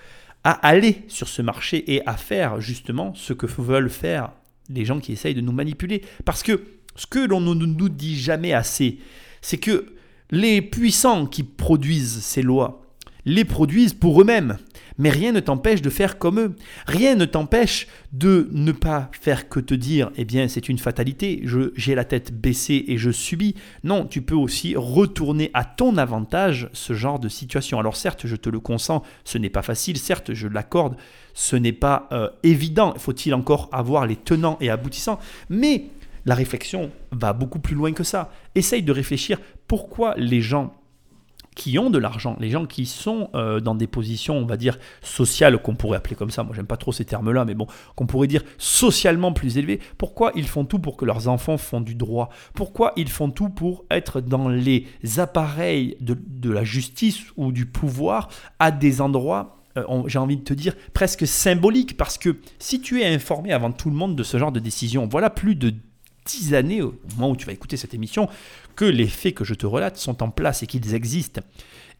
à 0.44 0.52
aller 0.52 1.02
sur 1.08 1.28
ce 1.28 1.42
marché 1.42 1.92
et 1.92 2.06
à 2.06 2.16
faire 2.16 2.60
justement 2.60 3.12
ce 3.14 3.32
que 3.32 3.46
veulent 3.46 3.90
faire 3.90 4.30
les 4.70 4.84
gens 4.84 5.00
qui 5.00 5.12
essayent 5.12 5.34
de 5.34 5.40
nous 5.40 5.52
manipuler. 5.52 6.02
Parce 6.24 6.42
que 6.42 6.62
ce 6.94 7.06
que 7.06 7.18
l'on 7.18 7.40
ne 7.40 7.54
nous 7.54 7.88
dit 7.88 8.16
jamais 8.18 8.52
assez, 8.52 8.98
c'est 9.40 9.58
que 9.58 9.95
les 10.30 10.62
puissants 10.62 11.26
qui 11.26 11.42
produisent 11.42 12.20
ces 12.22 12.42
lois 12.42 12.82
les 13.26 13.44
produisent 13.44 13.92
pour 13.92 14.22
eux-mêmes. 14.22 14.56
Mais 14.98 15.10
rien 15.10 15.32
ne 15.32 15.40
t'empêche 15.40 15.82
de 15.82 15.90
faire 15.90 16.18
comme 16.18 16.40
eux. 16.40 16.56
Rien 16.86 17.16
ne 17.16 17.26
t'empêche 17.26 17.86
de 18.12 18.48
ne 18.52 18.72
pas 18.72 19.10
faire 19.20 19.50
que 19.50 19.60
te 19.60 19.74
dire, 19.74 20.10
eh 20.16 20.24
bien, 20.24 20.48
c'est 20.48 20.70
une 20.70 20.78
fatalité, 20.78 21.44
j'ai 21.74 21.94
la 21.94 22.04
tête 22.04 22.32
baissée 22.32 22.84
et 22.88 22.96
je 22.96 23.10
subis. 23.10 23.56
Non, 23.84 24.06
tu 24.06 24.22
peux 24.22 24.34
aussi 24.34 24.74
retourner 24.74 25.50
à 25.52 25.64
ton 25.64 25.98
avantage 25.98 26.70
ce 26.72 26.94
genre 26.94 27.18
de 27.18 27.28
situation. 27.28 27.78
Alors 27.78 27.96
certes, 27.96 28.26
je 28.26 28.36
te 28.36 28.48
le 28.48 28.60
consens, 28.60 29.02
ce 29.24 29.36
n'est 29.36 29.50
pas 29.50 29.62
facile, 29.62 29.98
certes, 29.98 30.32
je 30.32 30.48
l'accorde, 30.48 30.96
ce 31.34 31.56
n'est 31.56 31.72
pas 31.72 32.08
euh, 32.12 32.30
évident. 32.42 32.94
Faut-il 32.96 33.34
encore 33.34 33.68
avoir 33.72 34.06
les 34.06 34.16
tenants 34.16 34.56
et 34.62 34.70
aboutissants? 34.70 35.18
Mais 35.50 35.86
la 36.26 36.34
réflexion 36.34 36.90
va 37.12 37.32
beaucoup 37.32 37.60
plus 37.60 37.74
loin 37.74 37.92
que 37.92 38.04
ça. 38.04 38.30
Essaye 38.54 38.82
de 38.82 38.92
réfléchir 38.92 39.38
pourquoi 39.66 40.14
les 40.16 40.42
gens 40.42 40.74
qui 41.54 41.78
ont 41.78 41.88
de 41.88 41.98
l'argent, 41.98 42.36
les 42.38 42.50
gens 42.50 42.66
qui 42.66 42.84
sont 42.84 43.30
euh, 43.34 43.60
dans 43.60 43.74
des 43.74 43.86
positions, 43.86 44.36
on 44.36 44.44
va 44.44 44.58
dire, 44.58 44.78
sociales, 45.00 45.60
qu'on 45.62 45.74
pourrait 45.74 45.96
appeler 45.96 46.14
comme 46.14 46.30
ça, 46.30 46.44
moi 46.44 46.54
j'aime 46.54 46.66
pas 46.66 46.76
trop 46.76 46.92
ces 46.92 47.06
termes-là, 47.06 47.46
mais 47.46 47.54
bon, 47.54 47.66
qu'on 47.94 48.06
pourrait 48.06 48.26
dire 48.26 48.42
socialement 48.58 49.32
plus 49.32 49.56
élevés, 49.56 49.80
pourquoi 49.96 50.32
ils 50.34 50.46
font 50.46 50.66
tout 50.66 50.78
pour 50.78 50.98
que 50.98 51.06
leurs 51.06 51.28
enfants 51.28 51.56
font 51.56 51.80
du 51.80 51.94
droit? 51.94 52.28
Pourquoi 52.54 52.92
ils 52.96 53.08
font 53.08 53.30
tout 53.30 53.48
pour 53.48 53.86
être 53.90 54.20
dans 54.20 54.50
les 54.50 54.86
appareils 55.16 55.96
de, 56.00 56.14
de 56.26 56.50
la 56.50 56.62
justice 56.62 57.22
ou 57.38 57.52
du 57.52 57.64
pouvoir 57.64 58.28
à 58.58 58.70
des 58.70 59.00
endroits 59.00 59.56
euh, 59.78 60.02
j'ai 60.06 60.18
envie 60.18 60.36
de 60.36 60.42
te 60.42 60.54
dire, 60.54 60.74
presque 60.94 61.26
symboliques, 61.26 61.96
parce 61.96 62.18
que 62.18 62.36
si 62.58 62.80
tu 62.80 63.02
es 63.02 63.14
informé 63.14 63.52
avant 63.52 63.72
tout 63.72 63.90
le 63.90 63.96
monde 63.96 64.16
de 64.16 64.22
ce 64.22 64.38
genre 64.38 64.52
de 64.52 64.60
décision, 64.60 65.06
voilà 65.06 65.30
plus 65.30 65.54
de 65.54 65.74
dix 66.26 66.54
années, 66.54 66.82
au 66.82 66.94
moment 67.14 67.30
où 67.30 67.36
tu 67.36 67.46
vas 67.46 67.52
écouter 67.52 67.76
cette 67.76 67.94
émission, 67.94 68.28
que 68.74 68.84
les 68.84 69.06
faits 69.06 69.34
que 69.34 69.44
je 69.44 69.54
te 69.54 69.66
relate 69.66 69.96
sont 69.96 70.22
en 70.22 70.30
place 70.30 70.62
et 70.62 70.66
qu'ils 70.66 70.94
existent. 70.94 71.40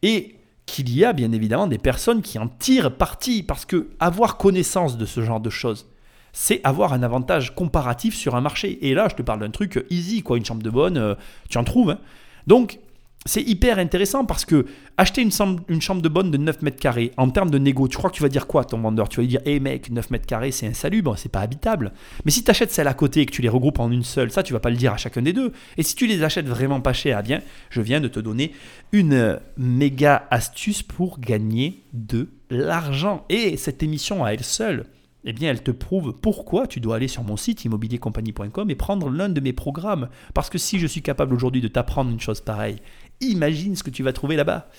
Et 0.03 0.35
qu'il 0.65 0.93
y 0.93 1.05
a 1.05 1.13
bien 1.13 1.31
évidemment 1.31 1.65
des 1.65 1.77
personnes 1.77 2.21
qui 2.21 2.37
en 2.37 2.47
tirent 2.47 2.95
parti, 2.95 3.41
parce 3.41 3.65
que 3.65 3.87
avoir 3.99 4.37
connaissance 4.37 4.97
de 4.97 5.05
ce 5.05 5.21
genre 5.21 5.39
de 5.39 5.49
choses, 5.49 5.87
c'est 6.33 6.61
avoir 6.63 6.93
un 6.93 7.01
avantage 7.01 7.55
comparatif 7.55 8.15
sur 8.15 8.35
un 8.35 8.41
marché. 8.41 8.85
Et 8.87 8.93
là, 8.93 9.07
je 9.09 9.15
te 9.15 9.21
parle 9.23 9.39
d'un 9.39 9.49
truc 9.49 9.83
easy, 9.89 10.21
quoi, 10.21 10.37
une 10.37 10.45
chambre 10.45 10.61
de 10.61 10.69
bonne, 10.69 10.97
euh, 10.97 11.15
tu 11.49 11.57
en 11.57 11.63
trouves. 11.63 11.91
Hein. 11.91 11.99
Donc, 12.45 12.79
c'est 13.25 13.41
hyper 13.41 13.77
intéressant 13.77 14.25
parce 14.25 14.45
que 14.45 14.65
acheter 14.95 15.21
une 15.21 15.31
chambre, 15.31 16.01
de 16.01 16.09
bonne 16.09 16.31
de 16.31 16.37
9 16.37 16.61
mètres 16.61 16.79
carrés, 16.79 17.11
en 17.17 17.29
termes 17.29 17.51
de 17.51 17.57
négo, 17.57 17.87
tu 17.87 17.97
crois 17.97 18.09
que 18.09 18.15
tu 18.15 18.23
vas 18.23 18.29
dire 18.29 18.47
quoi 18.47 18.61
à 18.61 18.63
ton 18.63 18.79
vendeur? 18.79 19.09
Tu 19.09 19.17
vas 19.17 19.21
lui 19.21 19.27
dire, 19.27 19.41
hé 19.45 19.55
hey 19.55 19.59
mec, 19.59 19.91
9 19.91 20.11
mètres 20.11 20.25
carrés, 20.25 20.51
c'est 20.51 20.67
insalubre, 20.67 21.17
c'est 21.17 21.31
pas 21.31 21.41
habitable. 21.41 21.91
Mais 22.25 22.31
si 22.31 22.43
tu 22.43 22.51
achètes 22.51 22.71
celle 22.71 22.87
à 22.87 22.93
côté 22.93 23.21
et 23.21 23.25
que 23.25 23.31
tu 23.31 23.41
les 23.41 23.49
regroupes 23.49 23.79
en 23.79 23.91
une 23.91 24.03
seule, 24.03 24.31
ça, 24.31 24.43
tu 24.43 24.53
vas 24.53 24.59
pas 24.59 24.69
le 24.69 24.77
dire 24.77 24.93
à 24.93 24.97
chacun 24.97 25.21
des 25.21 25.33
deux. 25.33 25.51
Et 25.77 25.83
si 25.83 25.95
tu 25.95 26.07
les 26.07 26.23
achètes 26.23 26.47
vraiment 26.47 26.79
pas 26.79 26.93
cher, 26.93 27.19
eh 27.19 27.23
bien, 27.23 27.41
je 27.69 27.81
viens 27.81 27.99
de 27.99 28.07
te 28.07 28.19
donner 28.19 28.53
une 28.91 29.39
méga 29.57 30.27
astuce 30.31 30.83
pour 30.83 31.19
gagner 31.19 31.83
de 31.93 32.29
l'argent. 32.49 33.25
Et 33.29 33.57
cette 33.57 33.83
émission 33.83 34.23
à 34.23 34.31
elle 34.31 34.43
seule, 34.43 34.85
eh 35.29 35.33
bien, 35.33 35.51
elle 35.51 35.61
te 35.61 35.71
prouve 35.71 36.13
pourquoi 36.13 36.67
tu 36.67 36.79
dois 36.79 36.95
aller 36.95 37.09
sur 37.09 37.23
mon 37.23 37.35
site 37.35 37.65
immobiliercompagnie.com 37.65 38.69
et 38.69 38.75
prendre 38.75 39.09
l'un 39.09 39.27
de 39.27 39.41
mes 39.41 39.51
programmes. 39.51 40.07
Parce 40.33 40.49
que 40.49 40.57
si 40.57 40.79
je 40.79 40.87
suis 40.87 41.01
capable 41.01 41.33
aujourd'hui 41.33 41.59
de 41.59 41.67
t'apprendre 41.67 42.09
une 42.09 42.19
chose 42.21 42.39
pareille, 42.39 42.77
Imagine 43.21 43.75
ce 43.75 43.83
que 43.83 43.89
tu 43.89 44.03
vas 44.03 44.13
trouver 44.13 44.35
là-bas. 44.35 44.69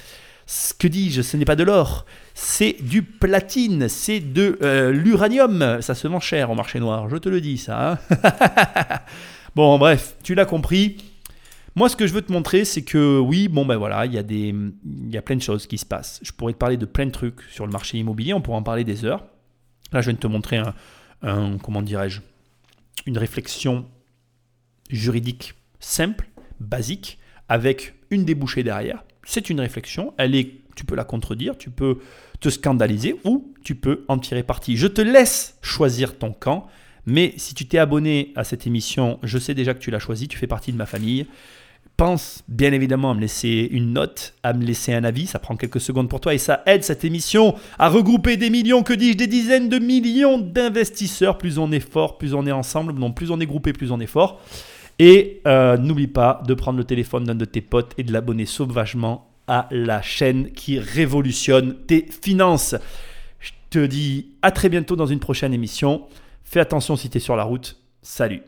Ce 0.47 0.73
que 0.73 0.89
dis-je, 0.89 1.21
ce 1.21 1.37
n'est 1.37 1.45
pas 1.45 1.57
de 1.57 1.63
l'or, 1.63 2.07
c'est 2.33 2.77
du 2.81 3.03
platine, 3.03 3.87
c'est 3.89 4.21
de 4.21 4.59
euh, 4.63 4.93
l'uranium. 4.93 5.83
Ça 5.83 5.95
se 5.95 6.09
vend 6.09 6.21
cher 6.21 6.51
au 6.51 6.55
marché 6.55 6.81
noir, 6.81 7.11
je 7.11 7.17
te 7.17 7.29
le 7.29 7.43
dis 7.43 7.59
ça. 7.59 7.93
Hein. 7.93 7.99
bon, 9.55 9.79
bref, 9.79 10.17
tu 10.23 10.35
l'as 10.35 10.47
compris. 10.47 10.97
Moi, 11.77 11.91
ce 11.91 11.97
que 11.97 12.07
je 12.07 12.15
veux 12.15 12.23
te 12.23 12.33
montrer, 12.33 12.65
c'est 12.65 12.83
que 12.83 13.19
oui, 13.19 13.49
bon 13.49 13.67
ben 13.67 13.77
voilà, 13.77 14.07
il 14.07 14.15
y, 14.15 14.19
a 14.19 14.23
y 14.23 15.17
a 15.19 15.23
plein 15.23 15.37
de 15.37 15.43
choses 15.43 15.67
qui 15.67 15.77
se 15.77 15.85
passent. 15.85 16.19
Je 16.23 16.33
pourrais 16.33 16.55
te 16.55 16.59
parler 16.59 16.79
de 16.79 16.87
plein 16.87 17.05
de 17.05 17.11
trucs 17.11 17.43
sur 17.51 17.67
le 17.67 17.73
marché 17.73 17.99
immobilier, 17.99 18.33
on 18.33 18.41
pourrait 18.41 18.57
en 18.57 18.63
parler 18.63 18.85
des 18.85 19.05
heures. 19.05 19.25
Là, 19.93 20.01
je 20.01 20.07
viens 20.07 20.15
de 20.15 20.19
te 20.19 20.27
montrer 20.27 20.63
un, 21.23 21.59
comment 21.59 21.83
dirais-je, 21.83 22.21
une 23.07 23.19
réflexion 23.19 23.87
juridique 24.91 25.55
simple, 25.79 26.27
basique, 26.59 27.19
avec 27.49 27.95
une 28.11 28.25
débouchée 28.25 28.63
derrière. 28.63 29.05
C'est 29.25 29.51
une 29.51 29.61
réflexion, 29.61 30.15
elle 30.17 30.35
est, 30.35 30.61
tu 30.75 30.85
peux 30.85 30.95
la 30.95 31.05
contredire, 31.05 31.59
tu 31.59 31.71
peux 31.71 31.99
te 32.41 32.49
scandaliser 32.49 33.17
ou 33.25 33.53
tu 33.63 33.75
peux 33.75 34.05
en 34.09 34.19
tirer 34.19 34.43
parti. 34.43 34.77
Je 34.77 34.87
te 34.87 35.01
laisse 35.01 35.59
choisir 35.61 36.19
ton 36.19 36.33
camp, 36.33 36.67
mais 37.05 37.35
si 37.37 37.55
tu 37.55 37.67
t'es 37.67 37.79
abonné 37.79 38.33
à 38.37 38.45
cette 38.45 38.67
émission, 38.67 39.19
je 39.23 39.39
sais 39.39 39.55
déjà 39.55 39.75
que 39.75 39.81
tu 39.81 39.91
l'as 39.91 39.99
choisi, 39.99 40.29
tu 40.29 40.39
fais 40.39 40.47
partie 40.47 40.73
de 40.73 40.77
ma 40.77 40.87
famille. 40.87 41.27
Pense 41.97 42.45
bien 42.47 42.73
évidemment 42.73 43.11
à 43.11 43.15
me 43.15 43.21
laisser 43.21 43.69
une 43.73 43.93
note, 43.93 44.35
à 44.45 44.53
me 44.53 44.65
laisser 44.65 44.95
un 44.95 45.03
avis, 45.03 45.27
ça 45.27 45.41
prend 45.41 45.57
quelques 45.57 45.81
secondes 45.81 46.09
pour 46.09 46.21
toi 46.21 46.33
et 46.33 46.39
ça 46.39 46.63
aide 46.67 46.85
cette 46.85 47.05
émission 47.05 47.57
à 47.77 47.89
regrouper 47.89 48.37
des 48.37 48.51
millions, 48.51 48.85
que 48.85 48.93
dis-je, 48.93 49.17
des 49.17 49.27
dizaines 49.27 49.69
de 49.69 49.81
millions 49.81 50.39
d'investisseurs. 50.39 51.39
Plus 51.39 51.59
on 51.59 51.73
est 51.73 51.81
fort, 51.81 52.17
plus 52.17 52.35
on 52.35 52.47
est 52.47 52.53
ensemble, 52.53 52.93
non, 52.93 53.13
plus 53.13 53.33
on 53.33 53.41
est 53.41 53.47
groupé, 53.47 53.73
plus 53.73 53.91
on 53.91 53.99
est 53.99 54.07
fort. 54.07 54.41
Et 54.99 55.41
euh, 55.47 55.77
n'oublie 55.77 56.09
pas 56.09 56.43
de 56.47 56.55
prendre 56.55 56.79
le 56.79 56.85
téléphone 56.85 57.25
d'un 57.25 57.35
de 57.35 57.45
tes 57.45 57.61
potes 57.61 57.93
et 57.99 58.03
de 58.03 58.13
l'abonner 58.13 58.47
sauvagement 58.47 59.31
à 59.47 59.69
la 59.71 60.03
chaîne 60.03 60.51
qui 60.53 60.79
révolutionne 60.79 61.77
tes 61.87 62.07
finances. 62.23 62.75
Je 63.39 63.53
te 63.71 63.87
dis 63.87 64.37
à 64.43 64.51
très 64.51 64.69
bientôt 64.69 64.97
dans 64.97 65.07
une 65.07 65.21
prochaine 65.21 65.55
émission. 65.55 66.07
Fais 66.45 66.61
attention 66.61 66.97
si 66.97 67.11
tu 67.11 67.19
es 67.19 67.21
sur 67.21 67.37
la 67.37 67.45
route. 67.45 67.81
Salut 68.03 68.43